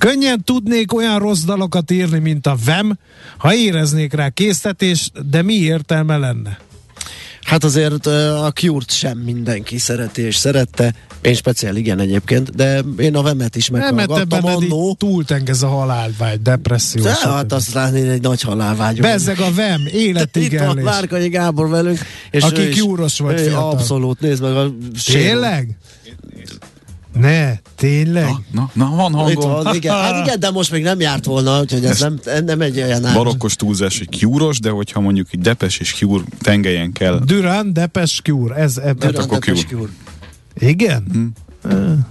[0.00, 2.98] Könnyen tudnék olyan rossz dalokat írni, mint a VEM,
[3.38, 6.58] ha éreznék rá késztetést, de mi értelme lenne?
[7.42, 10.94] Hát azért a cure sem mindenki szereti és szerette.
[11.20, 14.94] Én speciál igen egyébként, de én a Vemet is meghallgattam annó.
[14.98, 17.02] Túltengez a halálvágy, depresszió.
[17.02, 19.00] De hát aztán én egy nagy halálvágy.
[19.00, 21.98] Bezzeg a Vem, életig Itt van Márkanyi Gábor velünk.
[22.30, 23.70] És Aki kiúros volt fiatal.
[23.70, 25.76] Abszolút, nézd meg a Tényleg?
[27.12, 28.24] Ne, tényleg?
[28.24, 29.50] Na, na, na van hangom.
[29.50, 29.94] van, igen.
[29.94, 33.04] Hát igen, de most még nem járt volna, úgyhogy ez, ez nem, nem egy olyan
[33.04, 33.14] ám.
[33.14, 37.20] Barokkos túlzás, hogy kiúros, de hogyha mondjuk egy Depes és Kiúr tengelyen kell.
[37.24, 38.52] Durán, Depes, Kiúr.
[38.52, 39.12] Ez, ebben.
[39.12, 39.88] Durán, Depes, Kiúr.
[40.58, 41.32] Igen?
[41.62, 42.06] Hmm.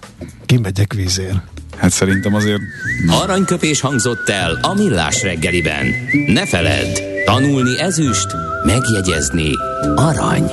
[0.45, 1.37] Kimegyek vízért.
[1.77, 2.61] Hát szerintem azért...
[3.07, 5.85] Aranyköpés hangzott el a millás reggeliben.
[6.27, 8.27] Ne feledd, tanulni ezüst,
[8.65, 9.51] megjegyezni
[9.95, 10.51] arany.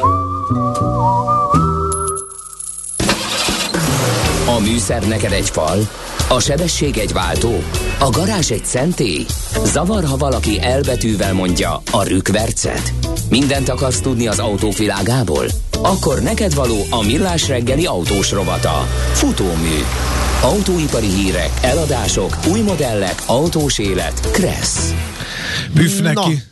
[4.57, 5.89] A műszer neked egy fal,
[6.29, 7.63] a sebesség egy váltó,
[7.99, 9.27] a garázs egy szentély.
[9.65, 12.93] Zavar, ha valaki elbetűvel mondja a rükvercet.
[13.31, 15.47] Mindent akarsz tudni az autók világából?
[15.83, 18.87] Akkor neked való a millás reggeli autós rovata.
[19.13, 19.79] Futómű.
[20.43, 24.21] Autóipari hírek, eladások, új modellek, autós élet.
[24.33, 24.93] Kressz.
[25.75, 26.43] Büff neki.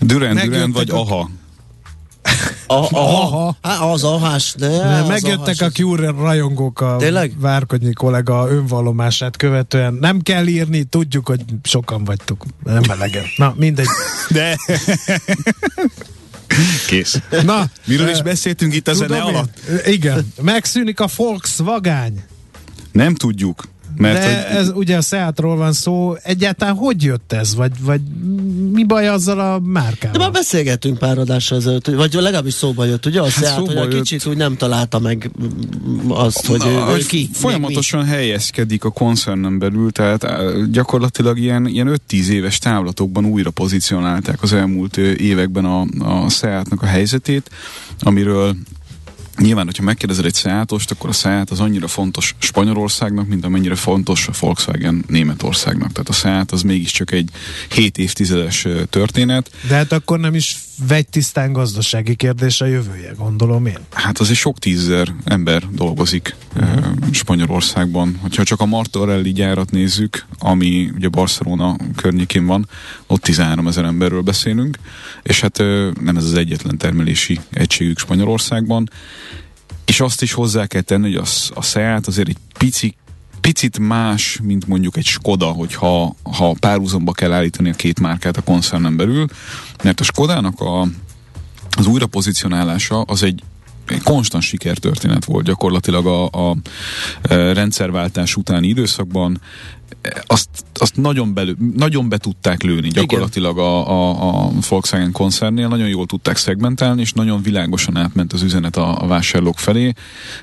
[0.00, 1.30] Düren, Megjöttek Düren vagy a- aha.
[2.72, 3.56] A, Aha.
[3.62, 5.68] Há, az ahás, de Ne, az megjöttek a.
[5.70, 7.32] Cure rajongók a Tényleg?
[7.40, 9.94] Várkonyi kollega önvallomását követően.
[10.00, 12.44] Nem kell írni, tudjuk, hogy sokan vagytok.
[12.64, 13.24] Nem elegen.
[13.36, 13.86] Na, mindegy.
[14.30, 14.56] De...
[16.86, 17.20] Kész.
[17.44, 19.22] Na, Miről is beszéltünk itt a zene én.
[19.22, 19.58] alatt?
[19.86, 20.32] Igen.
[20.42, 22.24] Megszűnik a Volkswagen.
[22.92, 23.68] Nem tudjuk.
[23.96, 26.14] Mert De hogy ez ugye a Seatról van szó.
[26.22, 27.54] Egyáltalán hogy jött ez?
[27.54, 28.00] Vagy, vagy
[28.72, 30.18] mi baj azzal a De márkával?
[30.18, 33.20] már beszélgettünk pár adással ezelőtt, vagy legalábbis szóba jött, ugye?
[33.20, 35.30] Azt hát, hogy szóba a kicsit úgy nem találta meg
[36.08, 37.28] azt, hogy ő, ő hogy ki.
[37.32, 40.38] Folyamatosan helyezkedik a koncernen belül, tehát á,
[40.70, 46.82] gyakorlatilag ilyen, ilyen 5-10 éves távlatokban újra pozícionálták az elmúlt ö, években a, a Seatnak
[46.82, 47.50] a helyzetét,
[48.00, 48.56] amiről
[49.38, 54.28] Nyilván, hogyha megkérdezed egy Seatost, akkor a Seat az annyira fontos Spanyolországnak, mint amennyire fontos
[54.28, 55.92] a Volkswagen Németországnak.
[55.92, 57.30] Tehát a Seat az mégiscsak egy
[57.74, 59.50] 7 évtizedes történet.
[59.68, 60.56] De hát akkor nem is
[60.88, 63.78] vegy tisztán gazdasági kérdés a jövője, gondolom én.
[63.92, 66.84] Hát azért sok tízezer ember dolgozik uh-huh.
[67.10, 68.18] Spanyolországban.
[68.22, 72.68] Hogyha csak a Martorelli gyárat nézzük, ami ugye Barcelona környékén van,
[73.06, 74.78] ott 13 ezer emberről beszélünk,
[75.22, 75.58] és hát
[76.00, 78.90] nem ez az egyetlen termelési egységük Spanyolországban.
[79.84, 82.94] És azt is hozzá kell tenni, hogy a, a Seat azért egy pici
[83.42, 88.42] picit más, mint mondjuk egy Skoda, hogyha ha párhuzamba kell állítani a két márkát a
[88.42, 89.26] koncernen belül,
[89.82, 90.88] mert a Skodának a,
[91.76, 93.42] az újrapozicionálása az egy egy
[94.02, 96.56] konstant sikertörténet volt gyakorlatilag a, a,
[97.22, 99.40] e, rendszerváltás utáni időszakban.
[100.02, 105.68] E, Azt, azt nagyon, belő, nagyon be tudták lőni gyakorlatilag a, a, a Volkswagen koncernnél,
[105.68, 109.92] nagyon jól tudták szegmentálni, és nagyon világosan átment az üzenet a, a vásárlók felé.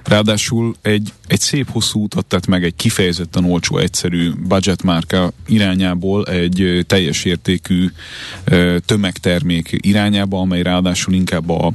[0.04, 6.25] Ráadásul egy, egy szép hosszú utat tett meg egy kifejezetten olcsó, egyszerű budget márka irányából
[6.25, 7.89] egy teljes értékű
[8.86, 11.71] tömegtermék irányába, amely ráadásul inkább a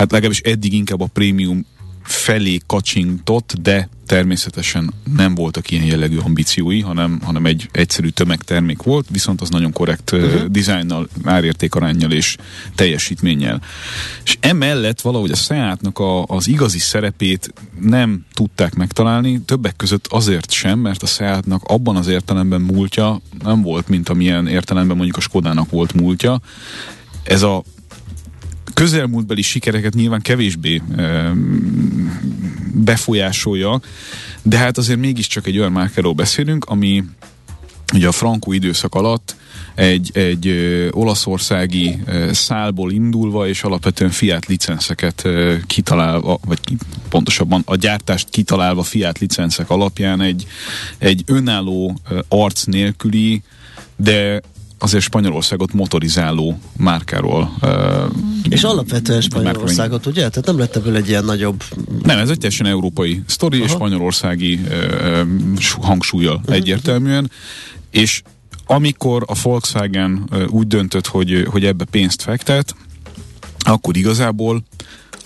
[0.00, 1.66] hát legalábbis eddig inkább a prémium
[2.02, 9.06] felé kacsintott, de természetesen nem voltak ilyen jellegű ambíciói, hanem, hanem egy egyszerű tömegtermék volt,
[9.10, 10.44] viszont az nagyon korrekt uh-huh.
[10.44, 12.36] dizájnnal, árértékarányjal és
[12.74, 13.62] teljesítménnyel.
[14.24, 20.50] És emellett valahogy a Seatnak a, az igazi szerepét nem tudták megtalálni, többek között azért
[20.50, 25.20] sem, mert a Seatnak abban az értelemben múltja nem volt, mint amilyen értelemben mondjuk a
[25.20, 26.40] Skodának volt múltja.
[27.24, 27.62] Ez a
[28.80, 30.82] közelmúltbeli sikereket nyilván kevésbé
[32.74, 33.80] befolyásolja,
[34.42, 37.04] de hát azért mégiscsak egy olyan márkáról beszélünk, ami
[37.94, 39.36] ugye a frankó időszak alatt
[39.74, 46.60] egy, egy ö, olaszországi ö, szálból indulva, és alapvetően Fiat licenszeket ö, kitalálva, vagy
[47.08, 50.46] pontosabban a gyártást kitalálva Fiat licenszek alapján egy,
[50.98, 53.42] egy önálló ö, arc nélküli,
[53.96, 54.40] de
[54.82, 57.52] azért Spanyolországot motorizáló márkáról.
[57.60, 58.04] ö,
[58.48, 60.28] És alapvetően Spanyolországot, ugye?
[60.28, 61.62] Tehát nem lett ebből egy ilyen nagyobb...
[62.02, 63.74] nem, ez egy teljesen európai sztori, és Aha.
[63.74, 65.22] spanyolországi ö, ö,
[65.58, 67.30] s- hangsúlyjal egyértelműen,
[67.90, 68.22] és
[68.66, 72.74] amikor a Volkswagen ö, úgy döntött, hogy, hogy ebbe pénzt fektet,
[73.58, 74.62] akkor igazából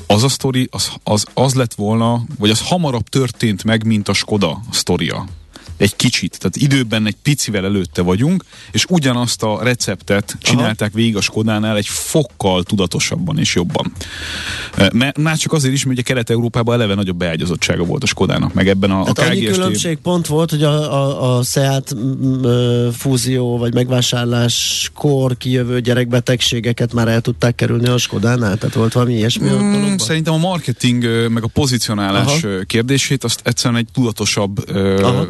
[0.06, 4.12] az a sztori, az, az, az lett volna, vagy az hamarabb történt meg, mint a
[4.12, 5.26] Skoda sztoria.
[5.76, 10.98] Egy kicsit, tehát időben egy picivel előtte vagyunk, és ugyanazt a receptet csinálták Aha.
[10.98, 13.92] végig a Skodánál egy fokkal tudatosabban és jobban.
[14.76, 18.54] Ö, Mert már csak azért is, mert ugye Kelet-Európában eleve nagyobb beágyazottsága volt a Skodának,
[18.54, 21.94] meg ebben a, a Tehát annyi KGST különbség pont volt, hogy a, a, a Seat
[22.92, 28.56] fúzió vagy megvásárláskor kijövő gyerekbetegségeket már el tudták kerülni a Skodánál?
[28.56, 29.96] Tehát volt valami ilyesmi Mm?
[29.96, 32.64] Szerintem a marketing meg a pozicionálás Aha.
[32.66, 35.26] Kérdését azt egyszerűen egy tudatosabb Aha.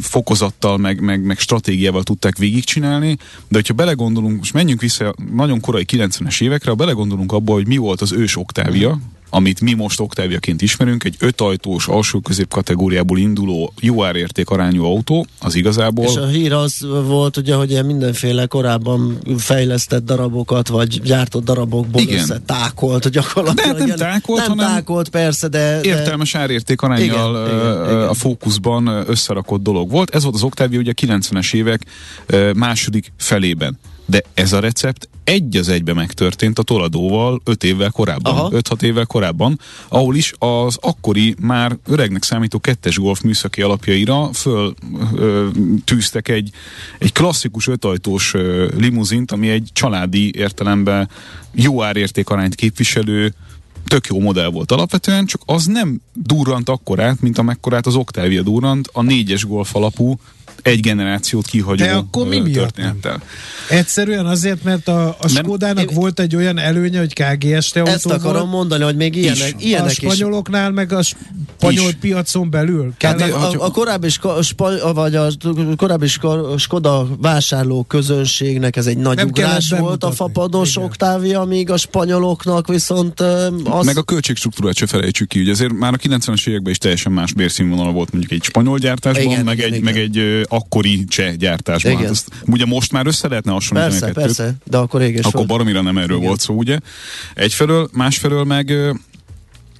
[0.00, 3.16] Fokozattal meg, meg, meg stratégiával tudták végigcsinálni,
[3.48, 7.76] de hogyha belegondolunk, most menjünk vissza nagyon korai 90-es évekre, ha belegondolunk abba, hogy mi
[7.76, 8.98] volt az ős Octavia,
[9.30, 15.26] amit mi most Octaviaként ismerünk, egy ötajtós alsó közép kategóriából induló jó árérték arányú autó,
[15.40, 21.00] az igazából És a hír az volt ugye, hogy ilyen mindenféle korábban fejlesztett darabokat, vagy
[21.02, 22.18] gyártott darabokból Igen.
[22.18, 23.72] összetákolt gyakorlatilag.
[23.72, 25.80] De nem ilyen- tákolt, nem hanem tákolt persze, de...
[25.82, 28.08] de értelmes árérték arányjal Igen, ö, igen, ö, igen.
[28.08, 30.14] a fókuszban összerakott dolog volt.
[30.14, 31.80] Ez volt az Octavia ugye a 90-es évek
[32.54, 33.78] második felében.
[34.06, 39.06] De ez a recept egy az egybe megtörtént a Toladóval 5 évvel korábban, 5-6 évvel
[39.06, 44.74] korábban, ahol is az akkori már öregnek számító kettes golf műszaki alapjaira föl
[45.14, 45.48] ö,
[45.84, 46.50] tűztek egy,
[46.98, 51.08] egy klasszikus ötajtós ö, limuzint, ami egy családi értelemben
[51.52, 53.34] jó árértékarányt képviselő
[53.86, 58.88] tök jó modell volt alapvetően, csak az nem durrant akkorát, mint amekkorát az Octavia durrant,
[58.92, 60.18] a négyes golf alapú
[60.62, 62.98] egy generációt kihagyó De akkor mi miatt nem?
[63.68, 65.96] Egyszerűen azért, mert a, a Skodának én...
[65.96, 67.12] volt egy olyan előnye, hogy
[67.74, 69.66] autó Ezt akarom volt, mondani, hogy még ilyenek, is.
[69.66, 70.74] ilyenek A spanyoloknál, is.
[70.74, 71.96] meg a spanyol is.
[72.00, 72.92] piacon belül.
[72.98, 74.08] Hát a, a, a korábbi,
[74.42, 75.28] spa, vagy a
[75.76, 76.06] korábbi
[76.56, 82.68] Skoda vásárló közönségnek ez egy nagy nem ugrás volt a fapados Octavia, míg a spanyoloknak
[82.68, 83.20] viszont
[83.64, 83.86] az...
[83.86, 87.32] Meg a költségstruktúrát se felejtsük ki, ugye azért már a 90-es években is teljesen más
[87.32, 89.94] bérszínvonal volt mondjuk egy spanyol gyártásban, igen, meg, igen, egy, igen.
[89.94, 90.16] meg egy
[90.48, 91.96] akkori cseh gyártásban.
[91.96, 95.80] Hát azt, ugye most már össze lehetne hasonlítani persze, Persze, de akkor réges Akkor baromira
[95.80, 96.28] nem erről Igen.
[96.28, 96.78] volt szó, ugye?
[97.34, 98.72] Egyfelől, másfelől meg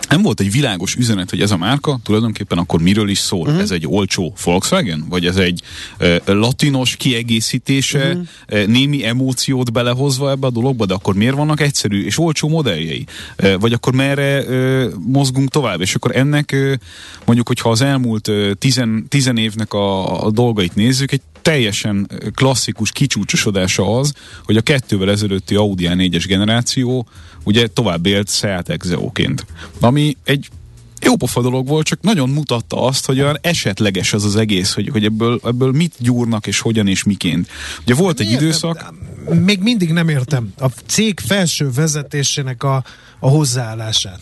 [0.09, 3.47] nem volt egy világos üzenet, hogy ez a márka tulajdonképpen akkor miről is szól.
[3.47, 3.61] Uh-huh.
[3.61, 5.05] Ez egy olcsó Volkswagen?
[5.09, 5.63] Vagy ez egy
[6.01, 8.27] uh, latinos kiegészítése, uh-huh.
[8.51, 13.05] uh, némi emóciót belehozva ebbe a dologba, de akkor miért vannak egyszerű és olcsó modelljei?
[13.43, 15.81] Uh, vagy akkor merre uh, mozgunk tovább?
[15.81, 16.73] És akkor ennek uh,
[17.25, 22.91] mondjuk, hogyha az elmúlt uh, tizen, tizen évnek a, a dolgait nézzük, egy teljesen klasszikus
[22.91, 24.13] kicsúcsosodása az,
[24.45, 27.09] hogy a kettővel ezelőtti Audi A4-es generáció
[27.45, 29.47] ugye tovább élt Seat Exeoként.
[29.81, 30.49] Ami egy
[31.01, 34.89] jó pofa dolog volt, csak nagyon mutatta azt, hogy olyan esetleges az az egész, hogy,
[34.89, 37.49] hogy ebből, ebből mit gyúrnak, és hogyan, és miként.
[37.83, 38.95] Ugye volt egy időszak...
[39.45, 42.85] Még mindig nem értem a cég felső vezetésének a,
[43.19, 44.21] a hozzáállását.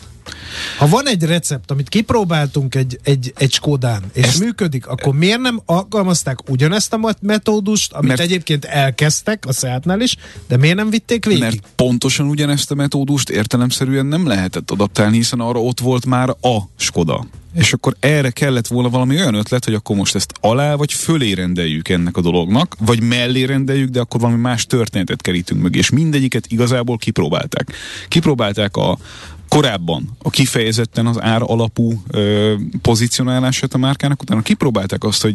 [0.79, 4.41] Ha van egy recept, amit kipróbáltunk egy, egy, egy Skodán, és Ezt...
[4.41, 8.21] működik, akkor miért nem alkalmazták ugyanezt a metódust, amit mert...
[8.21, 10.17] egyébként elkezdtek a Seatnál is,
[10.49, 11.41] de miért nem vitték végig?
[11.41, 16.59] Mert pontosan ugyanezt a metódust értelemszerűen nem lehetett adaptálni, hiszen arra ott volt már a
[16.77, 17.27] Skoda.
[17.55, 21.33] És akkor erre kellett volna valami olyan ötlet, hogy akkor most ezt alá vagy fölé
[21.33, 25.75] rendeljük ennek a dolognak, vagy mellé rendeljük, de akkor valami más történetet kerítünk meg.
[25.75, 27.73] És mindegyiket igazából kipróbálták.
[28.09, 28.99] Kipróbálták a,
[29.55, 35.35] korábban a kifejezetten az ár alapú ö, pozicionálását a márkának, utána kipróbálták azt, hogy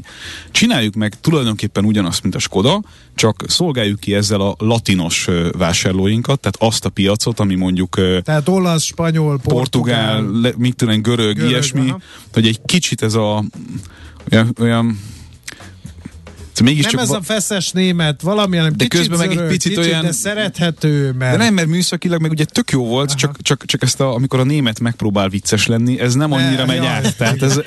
[0.51, 2.81] csináljuk meg tulajdonképpen ugyanazt, mint a Skoda,
[3.15, 8.19] csak szolgáljuk ki ezzel a latinos ö, vásárlóinkat, tehát azt a piacot, ami mondjuk ö,
[8.23, 11.99] tehát olasz, spanyol, portugál, portugál le, mit tudom, görög, görög ilyesmi, aha.
[12.33, 13.43] hogy egy kicsit ez a
[14.31, 14.99] olyan, olyan
[16.59, 19.71] Szóval mégis nem csak ez a feszes német, valamilyen de közben zörög, meg egy picit
[19.71, 20.01] kicsit, olyan...
[20.01, 21.37] De szerethető, mert...
[21.37, 24.39] De nem, mert műszakilag meg ugye tök jó volt, csak, csak, csak ezt a, amikor
[24.39, 27.17] a német megpróbál vicces lenni, ez nem annyira ne, megy át.
[27.17, 27.59] Tehát ez,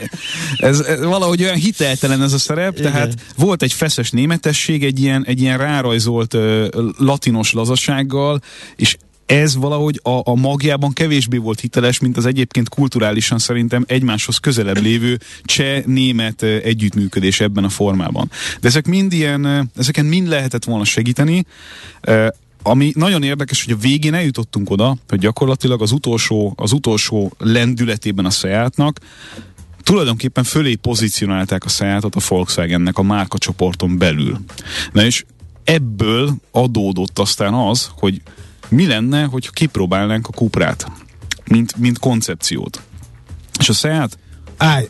[0.56, 2.92] ez, ez, valahogy olyan hiteltelen ez a szerep, Igen.
[2.92, 6.66] tehát volt egy feszes németesség, egy ilyen, egy ilyen rárajzolt uh,
[6.98, 8.40] latinos lazasággal,
[8.76, 14.36] és ez valahogy a, a magjában kevésbé volt hiteles, mint az egyébként kulturálisan szerintem egymáshoz
[14.36, 18.30] közelebb lévő cseh-német együttműködés ebben a formában.
[18.60, 21.44] De ezek mind ilyen, ezeken mind lehetett volna segíteni,
[22.62, 28.24] ami nagyon érdekes, hogy a végén eljutottunk oda, hogy gyakorlatilag az utolsó, az utolsó lendületében
[28.24, 29.00] a Seatnak
[29.82, 34.38] tulajdonképpen fölé pozícionálták a Seatot a Volkswagennek a márkacsoporton belül.
[34.92, 35.24] Na és
[35.64, 38.22] ebből adódott aztán az, hogy
[38.72, 40.86] mi lenne, hogy kipróbálnánk a kuprát,
[41.44, 42.82] mint, mint koncepciót.
[43.58, 44.18] És a Seat...
[44.56, 44.88] Állj,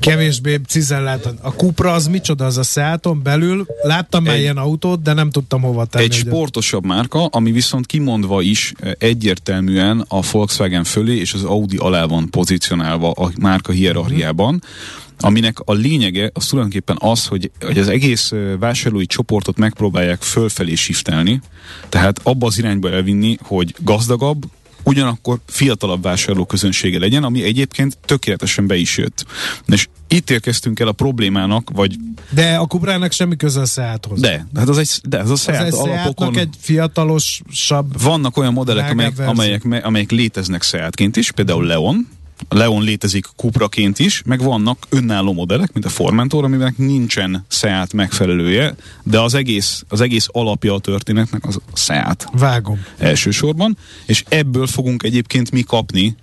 [0.00, 1.38] kevésbé cizellátan.
[1.42, 3.66] A Cupra az micsoda, az a Seaton belül?
[3.82, 6.04] Láttam már ilyen autót, de nem tudtam hova tenni.
[6.04, 11.76] Egy sportosabb márka, ami viszont kimondva is eh, egyértelműen a Volkswagen fölé és az Audi
[11.76, 14.54] alá van pozícionálva a márka hierarchiában.
[14.54, 20.74] Mm aminek a lényege az tulajdonképpen az, hogy, hogy az egész vásárlói csoportot megpróbálják fölfelé
[20.74, 21.40] shiftelni,
[21.88, 24.44] tehát abba az irányba elvinni, hogy gazdagabb,
[24.84, 29.24] ugyanakkor fiatalabb vásárló közönsége legyen, ami egyébként tökéletesen be is jött.
[29.66, 31.96] És itt érkeztünk el a problémának, vagy...
[32.30, 34.20] De a Cuprának semmi köze a Seathoz.
[34.20, 36.38] De, hát az egy, de ez a Seat az alapokon...
[36.38, 38.02] egy fiatalosabb...
[38.02, 42.08] Vannak olyan modellek, amelyek, amelyek, amelyek léteznek Seatként is, például Leon,
[42.48, 47.92] a Leon létezik Cupraként is, meg vannak önálló modellek, mint a Formentor, amivel nincsen Seat
[47.92, 52.26] megfelelője, de az egész, az egész alapja a történetnek az Seat.
[52.32, 52.84] Vágom.
[52.98, 53.76] Elsősorban,
[54.06, 56.16] és ebből fogunk egyébként mi kapni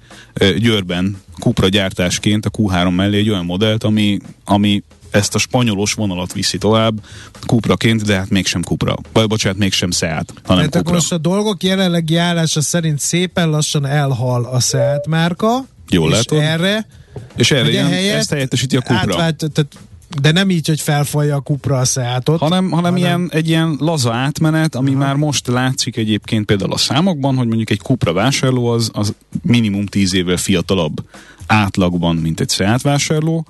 [0.58, 6.34] Győrben Cupra gyártásként a Q3 mellé egy olyan modellt, ami, ami ezt a spanyolos vonalat
[6.34, 7.01] viszi tovább
[7.45, 8.95] Cupraként, de hát mégsem Cupra.
[9.13, 10.93] Vagy bocsánat, mégsem Seat, hanem Tehát Cupra.
[10.93, 16.39] most a dolgok jelenlegi állása szerint szépen lassan elhal a Seat márka, Jól és látod?
[16.39, 16.88] erre
[17.36, 18.95] és erre ilyen, helyett ezt helyettesíti a Cupra.
[18.95, 19.78] Átvált, tehát
[20.21, 22.39] De nem így, hogy felfalja a kupra a Seatot.
[22.39, 24.99] Hanem, hanem, hanem ilyen, egy ilyen laza átmenet, ami Aha.
[24.99, 29.86] már most látszik egyébként például a számokban, hogy mondjuk egy kupra vásárló az, az minimum
[29.86, 31.04] 10 évvel fiatalabb
[31.47, 33.46] átlagban, mint egy Seat vásárló,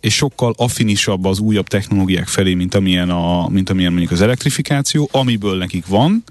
[0.00, 5.08] és sokkal affinisabb az újabb technológiák felé, mint amilyen, a, mint amilyen mondjuk az elektrifikáció,
[5.12, 6.24] amiből nekik van,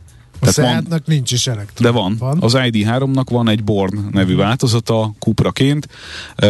[0.47, 1.91] a van, nincs is elektron.
[1.91, 2.15] De van.
[2.19, 2.37] van.
[2.41, 5.87] Az ID3-nak van egy Born nevű változata, Cupraként,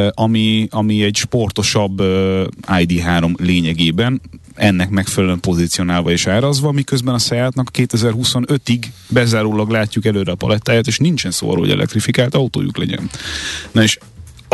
[0.09, 2.01] ami, ami egy sportosabb
[2.67, 4.21] ID3 lényegében,
[4.55, 8.79] ennek megfelelően pozícionálva és árazva, miközben a Seatnak 2025-ig
[9.09, 13.09] bezárólag látjuk előre a palettáját, és nincsen szó arról, hogy elektrifikált autójuk legyen.
[13.71, 13.97] Na és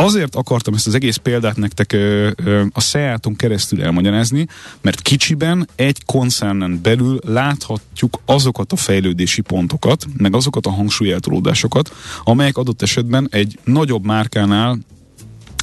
[0.02, 4.46] Azért akartam ezt az egész példát nektek ö, ö, a Seaton keresztül elmagyarázni,
[4.80, 11.92] mert kicsiben egy koncernen belül láthatjuk azokat a fejlődési pontokat, meg azokat a hangsúlyeltolódásokat,
[12.24, 14.78] amelyek adott esetben egy nagyobb márkánál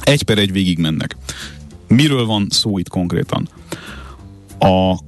[0.04, 1.16] egy per egy végig mennek.
[1.88, 3.48] Miről van szó itt konkrétan?
[4.58, 4.98] A,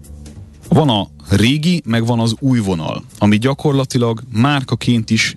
[0.68, 5.35] van a régi, meg van az új vonal, ami gyakorlatilag márkaként is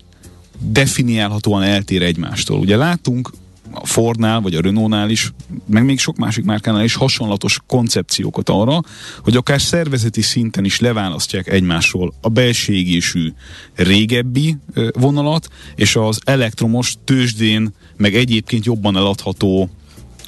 [0.60, 2.60] definiálhatóan eltér egymástól.
[2.60, 3.30] Ugye látunk
[3.76, 5.34] a Fordnál, vagy a Renaultnál is,
[5.66, 8.82] meg még sok másik márkánál is hasonlatos koncepciókat arra,
[9.24, 13.34] hogy akár szervezeti szinten is leválasztják egymásról a belségésű
[13.76, 14.58] régebbi
[14.94, 19.70] vonalat, és az elektromos tőzsdén, meg egyébként jobban eladható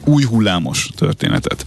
[0.04, 1.66] új hullámos történetet.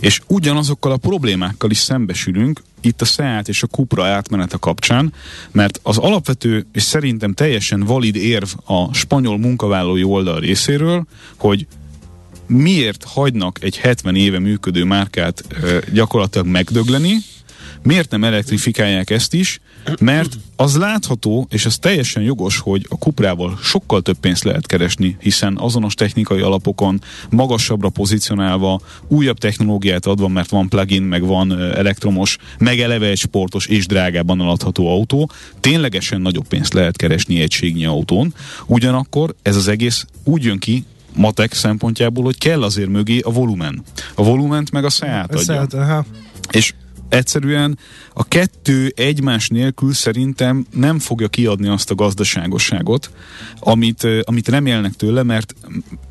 [0.00, 5.12] És ugyanazokkal a problémákkal is szembesülünk itt a Seat és a Cupra átmenete kapcsán,
[5.50, 11.04] mert az alapvető és szerintem teljesen valid érv a spanyol munkavállalói oldal részéről,
[11.36, 11.66] hogy
[12.46, 15.44] miért hagynak egy 70 éve működő márkát
[15.92, 17.16] gyakorlatilag megdögleni,
[17.82, 19.60] Miért nem elektrifikálják ezt is?
[20.00, 25.16] Mert az látható, és ez teljesen jogos, hogy a kuprával sokkal több pénzt lehet keresni,
[25.20, 27.00] hiszen azonos technikai alapokon,
[27.30, 33.66] magasabbra pozícionálva, újabb technológiát adva, mert van plugin, meg van elektromos, meg eleve egy sportos
[33.66, 38.34] és drágában eladható autó, ténylegesen nagyobb pénzt lehet keresni egységnyi autón.
[38.66, 43.82] Ugyanakkor ez az egész úgy jön ki, matek szempontjából, hogy kell azért mögé a volumen.
[44.14, 45.54] A volument meg a Seat adja.
[45.54, 46.04] Seat, aha.
[46.50, 46.74] És
[47.10, 47.78] egyszerűen
[48.14, 53.10] a kettő egymás nélkül szerintem nem fogja kiadni azt a gazdaságosságot,
[53.58, 55.54] amit, amit remélnek tőle, mert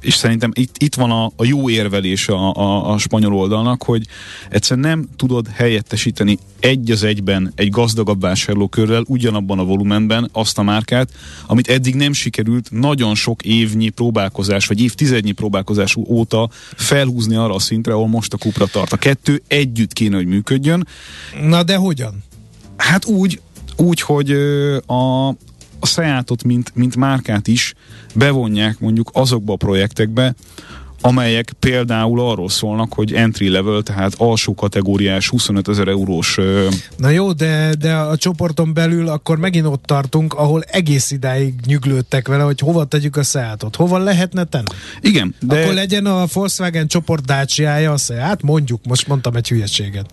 [0.01, 4.05] és szerintem itt, itt van a, a jó érvelés a, a, a spanyol oldalnak, hogy
[4.49, 10.63] egyszerűen nem tudod helyettesíteni egy az egyben egy gazdagabb vásárlókörrel ugyanabban a volumenben azt a
[10.63, 11.09] márkát,
[11.47, 17.59] amit eddig nem sikerült nagyon sok évnyi próbálkozás, vagy évtizednyi próbálkozás óta felhúzni arra a
[17.59, 18.93] szintre, ahol most a kupra tart.
[18.93, 20.87] A kettő együtt kéne, hogy működjön.
[21.41, 22.23] Na de hogyan?
[22.77, 23.41] Hát úgy,
[23.75, 24.31] úgy hogy
[24.85, 25.27] a,
[25.79, 27.73] a Seatot, mint, mint márkát is
[28.13, 30.35] bevonják mondjuk azokba a projektekbe,
[31.01, 36.37] amelyek például arról szólnak, hogy entry level, tehát alsó kategóriás 25 ezer eurós...
[36.97, 42.27] Na jó, de, de a csoporton belül akkor megint ott tartunk, ahol egész idáig nyüglődtek
[42.27, 43.75] vele, hogy hova tegyük a Seatot.
[43.75, 44.65] Hova lehetne tenni?
[45.01, 45.61] Igen, de...
[45.61, 50.05] Akkor legyen a Volkswagen csoport dacia a Seat, mondjuk, most mondtam egy hülyeséget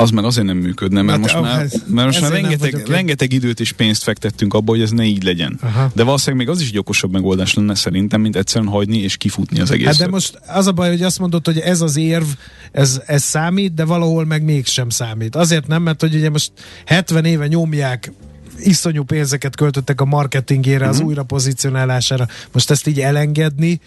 [0.00, 3.60] az meg azért nem működne, mert hát, most már, mert most már rengeteg, rengeteg időt
[3.60, 5.58] és pénzt fektettünk abba, hogy ez ne így legyen.
[5.62, 5.90] Aha.
[5.94, 9.60] De valószínűleg még az is egy okosabb megoldás lenne szerintem, mint egyszerűen hagyni és kifutni
[9.60, 9.96] az egészet.
[9.96, 12.26] Hát de most az a baj, hogy azt mondod, hogy ez az érv,
[12.72, 15.36] ez, ez számít, de valahol meg mégsem számít.
[15.36, 16.52] Azért nem, mert hogy ugye most
[16.86, 18.12] 70 éve nyomják
[18.58, 20.90] iszonyú pénzeket költöttek a marketingére, uh-huh.
[20.90, 21.06] az mhm.
[21.06, 22.26] újra pozicionálására.
[22.52, 23.80] Most ezt így elengedni,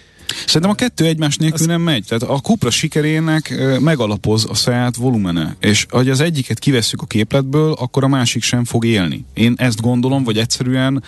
[0.46, 1.66] Szerintem a kettő egymás nélkül az...
[1.66, 2.06] nem megy.
[2.08, 5.56] Tehát a Cupra sikerének megalapoz a saját volumene.
[5.60, 9.26] És hogy az egyiket kivesszük a képletből, akkor a másik sem fog élni.
[9.34, 11.04] Én ezt gondolom, vagy egyszerűen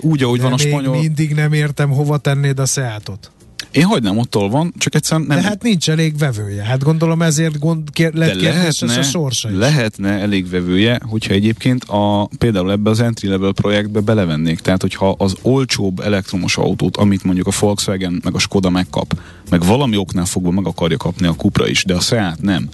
[0.00, 0.98] úgy, ahogy De van a spanyol...
[0.98, 3.30] mindig nem értem, hova tennéd a Seatot.
[3.72, 5.36] Én hagynám, ottól van, csak egyszerűen nem...
[5.36, 6.62] De hát nincs elég vevője.
[6.62, 9.56] Hát gondolom ezért gond, kér, lett lehetne, a sorsa is.
[9.56, 14.60] Lehetne elég vevője, hogyha egyébként a, például ebbe az entry level projektbe belevennék.
[14.60, 19.20] Tehát, hogyha az olcsóbb elektromos autót, amit mondjuk a Volkswagen meg a Skoda megkap,
[19.50, 22.68] meg valami oknál fogva meg akarja kapni a Cupra is, de a Seat nem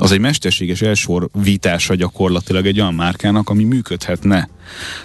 [0.00, 4.48] az egy mesterséges elsor vítása gyakorlatilag egy olyan márkának, ami működhetne.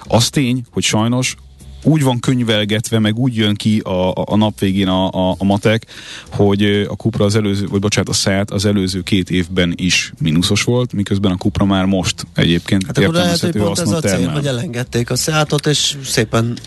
[0.03, 1.35] Az tény, hogy sajnos
[1.83, 5.43] úgy van könyvelgetve, meg úgy jön ki a, a, a nap végén a, a, a
[5.43, 5.85] matek,
[6.29, 10.63] hogy a Kupra az előző, vagy bocsánat, a SZÁT az előző két évben is mínuszos
[10.63, 14.29] volt, miközben a Kupra már most egyébként hát akkor lehet, hogy pont ez a cél,
[14.29, 16.57] hogy elengedték a SZÁTot, és szépen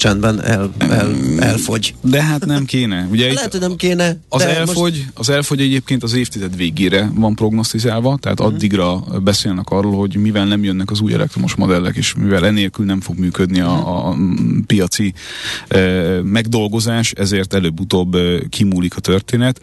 [0.00, 1.94] csendben el, el, elfogy.
[2.00, 3.06] De hát nem kéne.
[3.10, 4.16] Ugye lehet, hogy nem kéne.
[4.28, 5.10] Az elfogy, most...
[5.14, 8.54] az elfogy egyébként az évtized végére van prognosztizálva, tehát uh-huh.
[8.54, 13.00] addigra beszélnek arról, hogy mivel nem jönnek az új elektromos modellek, és mivel enélkül nem
[13.00, 14.16] fog működni a, a
[14.66, 15.12] piaci
[16.22, 18.16] megdolgozás, ezért előbb-utóbb
[18.48, 19.60] kimúlik a történet.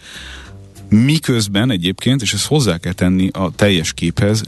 [0.90, 4.44] Miközben egyébként, és ezt hozzá kell tenni a teljes képhez,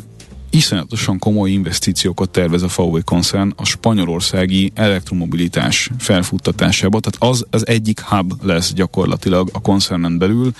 [0.49, 7.99] iszonyatosan komoly investíciókat tervez a VW koncern a spanyolországi elektromobilitás felfuttatásába, tehát az az egyik
[7.99, 10.51] hub lesz gyakorlatilag a koncernen belül.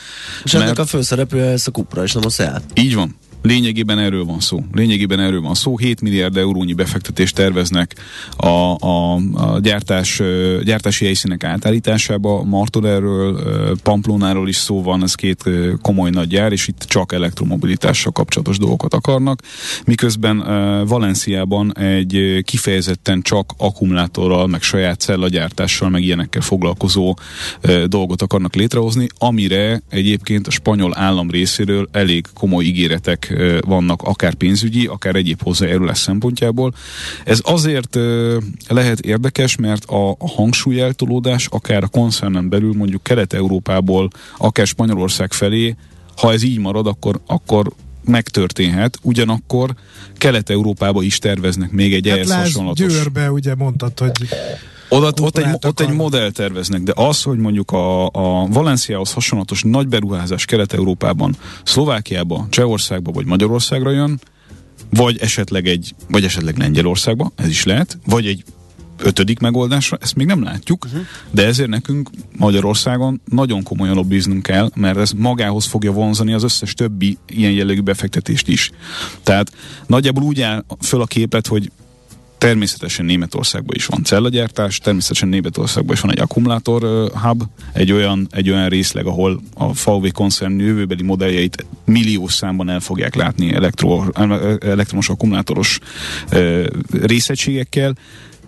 [0.43, 2.63] És ennek a főszereplője ez a Cupra, és nem a Seat.
[2.73, 3.15] Így van.
[3.41, 4.63] Lényegében erről van szó.
[4.71, 5.77] Lényegében erről van szó.
[5.77, 7.95] 7 milliárd eurónyi befektetést terveznek
[8.35, 10.21] a, a, a gyártás,
[10.63, 12.43] gyártási helyszínek átállításába.
[12.43, 13.39] Martorelről,
[13.83, 15.43] Pamplónáról is szó van, ez két
[15.81, 19.41] komoly nagy gyár, és itt csak elektromobilitással kapcsolatos dolgokat akarnak.
[19.85, 20.37] Miközben
[20.87, 27.17] Valenciában egy kifejezetten csak akkumulátorral, meg saját cellagyártással, meg ilyenekkel foglalkozó
[27.85, 33.28] dolgot akarnak létrehozni, amire egyébként a spanyol állam részéről elég komoly ígéretek
[33.61, 36.73] vannak, akár pénzügyi, akár egyéb hozzájárulás szempontjából.
[37.23, 37.97] Ez azért
[38.67, 45.75] lehet érdekes, mert a, a hangsúlyeltolódás akár a koncernen belül mondjuk Kelet-Európából, akár Spanyolország felé,
[46.17, 47.71] ha ez így marad, akkor, akkor
[48.05, 49.73] megtörténhet, ugyanakkor
[50.17, 52.93] Kelet-Európába is terveznek még egy hát ehhez hasonlatos.
[52.93, 54.27] Győrbe ugye mondtad, hogy
[54.89, 59.63] oda, ott, egy, ott egy modell terveznek, de az, hogy mondjuk a, a Valenciához hasonlatos
[59.63, 64.19] nagy beruházás Kelet-Európában, Szlovákiába, Csehországba vagy Magyarországra jön,
[64.89, 68.43] vagy esetleg egy, vagy esetleg Lengyelországba, ez is lehet, vagy egy
[69.01, 71.01] ötödik megoldásra, ezt még nem látjuk, uh-huh.
[71.31, 76.73] de ezért nekünk Magyarországon nagyon komolyan lobbiznunk kell, mert ez magához fogja vonzani az összes
[76.73, 78.71] többi ilyen jellegű befektetést is.
[79.23, 79.51] Tehát
[79.87, 81.71] nagyjából úgy áll föl a képlet, hogy
[82.39, 88.49] Természetesen Németországban is van cellagyártás, természetesen Németországban is van egy akkumulátor hub, egy olyan, egy
[88.49, 94.03] olyan részleg, ahol a VW koncern jövőbeli modelljeit milliós számban el fogják látni elektro,
[94.59, 95.79] elektromos akkumulátoros
[96.31, 96.65] uh,
[97.01, 97.95] részegységekkel.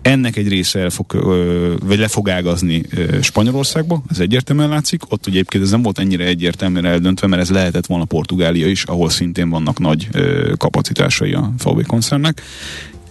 [0.02, 1.12] Ennek egy része el fog,
[1.84, 2.82] vagy le fog ágazni
[3.20, 5.12] Spanyolországba, ez egyértelműen látszik.
[5.12, 8.84] Ott ugye egyébként ez nem volt ennyire egyértelműen eldöntve, mert ez lehetett volna Portugália is,
[8.84, 10.08] ahol szintén vannak nagy
[10.56, 12.42] kapacitásai a VW koncernnek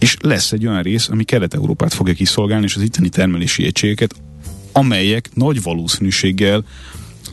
[0.02, 4.16] és lesz egy olyan rész, ami Kelet-Európát fogja kiszolgálni, és az itteni termelési egységeket,
[4.72, 6.64] amelyek nagy valószínűséggel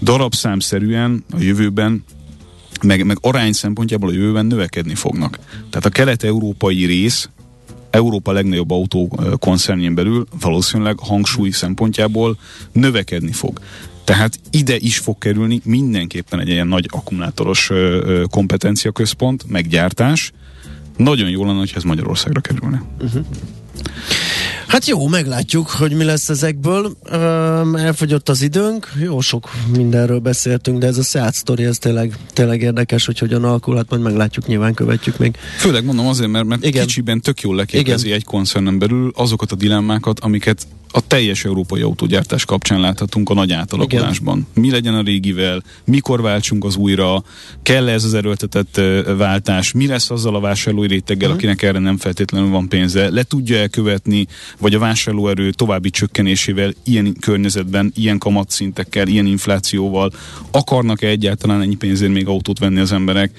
[0.03, 2.05] darabszámszerűen a jövőben
[2.83, 5.39] meg, meg arány szempontjából a jövőben növekedni fognak.
[5.71, 7.29] Tehát a kelet-európai rész
[7.91, 12.39] Európa legnagyobb autó koncernjén belül valószínűleg hangsúly szempontjából
[12.73, 13.61] növekedni fog.
[14.05, 17.71] Tehát ide is fog kerülni mindenképpen egy ilyen nagy akkumulátoros
[18.31, 20.33] kompetencia központ, meggyártás,
[20.99, 22.83] nagyon jó lenne, hogy ez Magyarországra kerülne.
[23.03, 23.25] Uh-huh.
[24.69, 26.97] Hát jó, meglátjuk, hogy mi lesz ezekből.
[27.75, 32.63] Elfogyott az időnk, jó sok mindenről beszéltünk, de ez a Seat story, ez tényleg, tényleg
[32.63, 35.37] érdekes, hogy hogyan alakul, hát majd meglátjuk, nyilván követjük még.
[35.59, 36.87] Főleg mondom azért, mert, mert Igen.
[36.87, 38.19] kicsiben tök jól leképezi Igen.
[38.19, 43.53] egy koncernen belül azokat a dilemmákat, amiket a teljes európai autógyártás kapcsán láthatunk a nagy
[43.53, 44.39] átalakulásban.
[44.39, 44.63] Igen.
[44.63, 47.23] Mi legyen a régivel, mikor váltsunk az újra,
[47.63, 48.81] kell ez az erőltetett
[49.17, 51.43] váltás, mi lesz azzal a vásárlói réteggel, uh-huh.
[51.43, 54.27] akinek erre nem feltétlenül van pénze, le tudja elkövetni,
[54.59, 60.13] vagy a vásárlóerő további csökkenésével ilyen környezetben, ilyen kamatszintekkel, ilyen inflációval
[60.51, 63.31] akarnak-e egyáltalán ennyi pénzért még autót venni az emberek?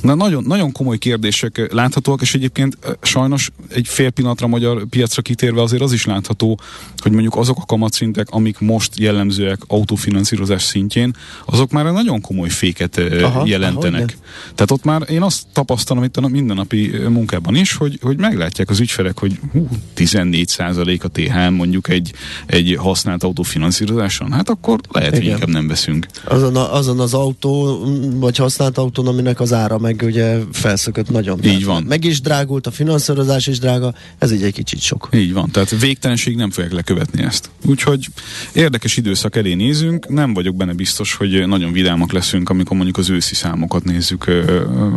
[0.00, 5.62] Na nagyon, nagyon komoly kérdések láthatóak, és egyébként sajnos egy fél pillanatra magyar piacra kitérve
[5.62, 6.60] azért az is látható,
[6.96, 12.98] hogy mondjuk azok a kamatszintek, amik most jellemzőek autófinanszírozás szintjén, azok már nagyon komoly féket
[13.22, 14.00] aha, jelentenek.
[14.00, 18.70] Aha, Tehát ott már én azt tapasztalom itt a mindennapi munkában is, hogy, hogy meglátják
[18.70, 22.12] az ügyfelek, hogy hú, 14 a THM mondjuk egy,
[22.46, 25.22] egy használt autó finanszírozáson, hát akkor lehet, Igen.
[25.22, 26.06] hogy inkább nem veszünk.
[26.24, 27.80] Azon, a, azon az autó,
[28.14, 31.44] vagy használt autón, aminek az ára meg ugye felszökött nagyon.
[31.44, 31.82] Így van.
[31.82, 35.08] Meg is drágult, a finanszírozás is drága, ez így egy kicsit sok.
[35.12, 37.50] Így van, tehát végtelenség nem fogják lekövetni ezt.
[37.66, 38.06] Úgyhogy
[38.52, 43.10] érdekes időszak elé nézünk, nem vagyok benne biztos, hogy nagyon vidámak leszünk, amikor mondjuk az
[43.10, 44.26] őszi számokat nézzük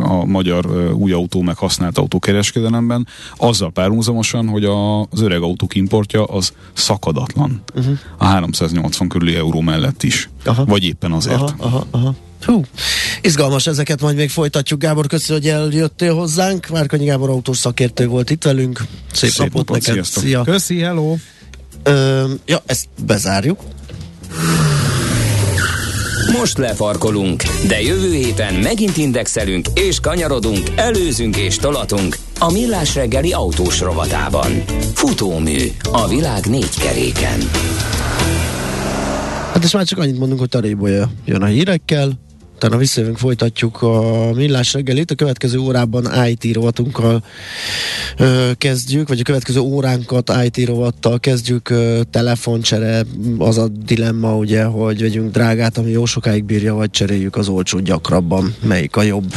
[0.03, 3.07] a magyar új autó meg használt autó kereskedelemben,
[3.37, 7.63] azzal párhuzamosan, hogy az öreg autók importja az szakadatlan.
[7.75, 7.97] Uh-huh.
[8.17, 10.29] A 380 körüli euró mellett is.
[10.45, 10.65] Aha.
[10.65, 11.35] Vagy éppen azért.
[11.35, 12.15] Aha, aha, aha.
[12.45, 12.63] Hú,
[13.21, 14.79] izgalmas ezeket, majd még folytatjuk.
[14.79, 16.67] Gábor, köszönöm, hogy eljöttél hozzánk.
[16.67, 18.85] Márkanyi Gábor autós szakértő volt itt velünk.
[19.11, 19.93] Szép, Szép napot, napot neked.
[19.93, 20.23] Sziasztok.
[20.23, 20.43] Szia.
[20.43, 21.15] Köszi, hello.
[21.83, 23.59] Ö, ja, ezt bezárjuk.
[26.39, 33.33] Most lefarkolunk, de jövő héten megint indexelünk és kanyarodunk, előzünk és tolatunk a Millás reggeli
[33.33, 34.51] autós rovatában.
[34.93, 35.57] Futómű
[35.91, 37.39] a világ négy keréken.
[39.53, 42.11] Hát és már csak annyit mondunk, hogy Tarébolya jön a hírekkel,
[42.63, 45.11] utána visszajövünk, folytatjuk a millás reggelit.
[45.11, 47.23] A következő órában IT rovatunkkal
[48.17, 51.69] ö, kezdjük, vagy a következő óránkat IT rovattal kezdjük.
[51.69, 53.03] Ö, telefoncsere,
[53.37, 57.79] az a dilemma ugye, hogy vegyünk drágát, ami jó sokáig bírja, vagy cseréljük az olcsó
[57.79, 58.55] gyakrabban.
[58.63, 59.33] Melyik a jobb?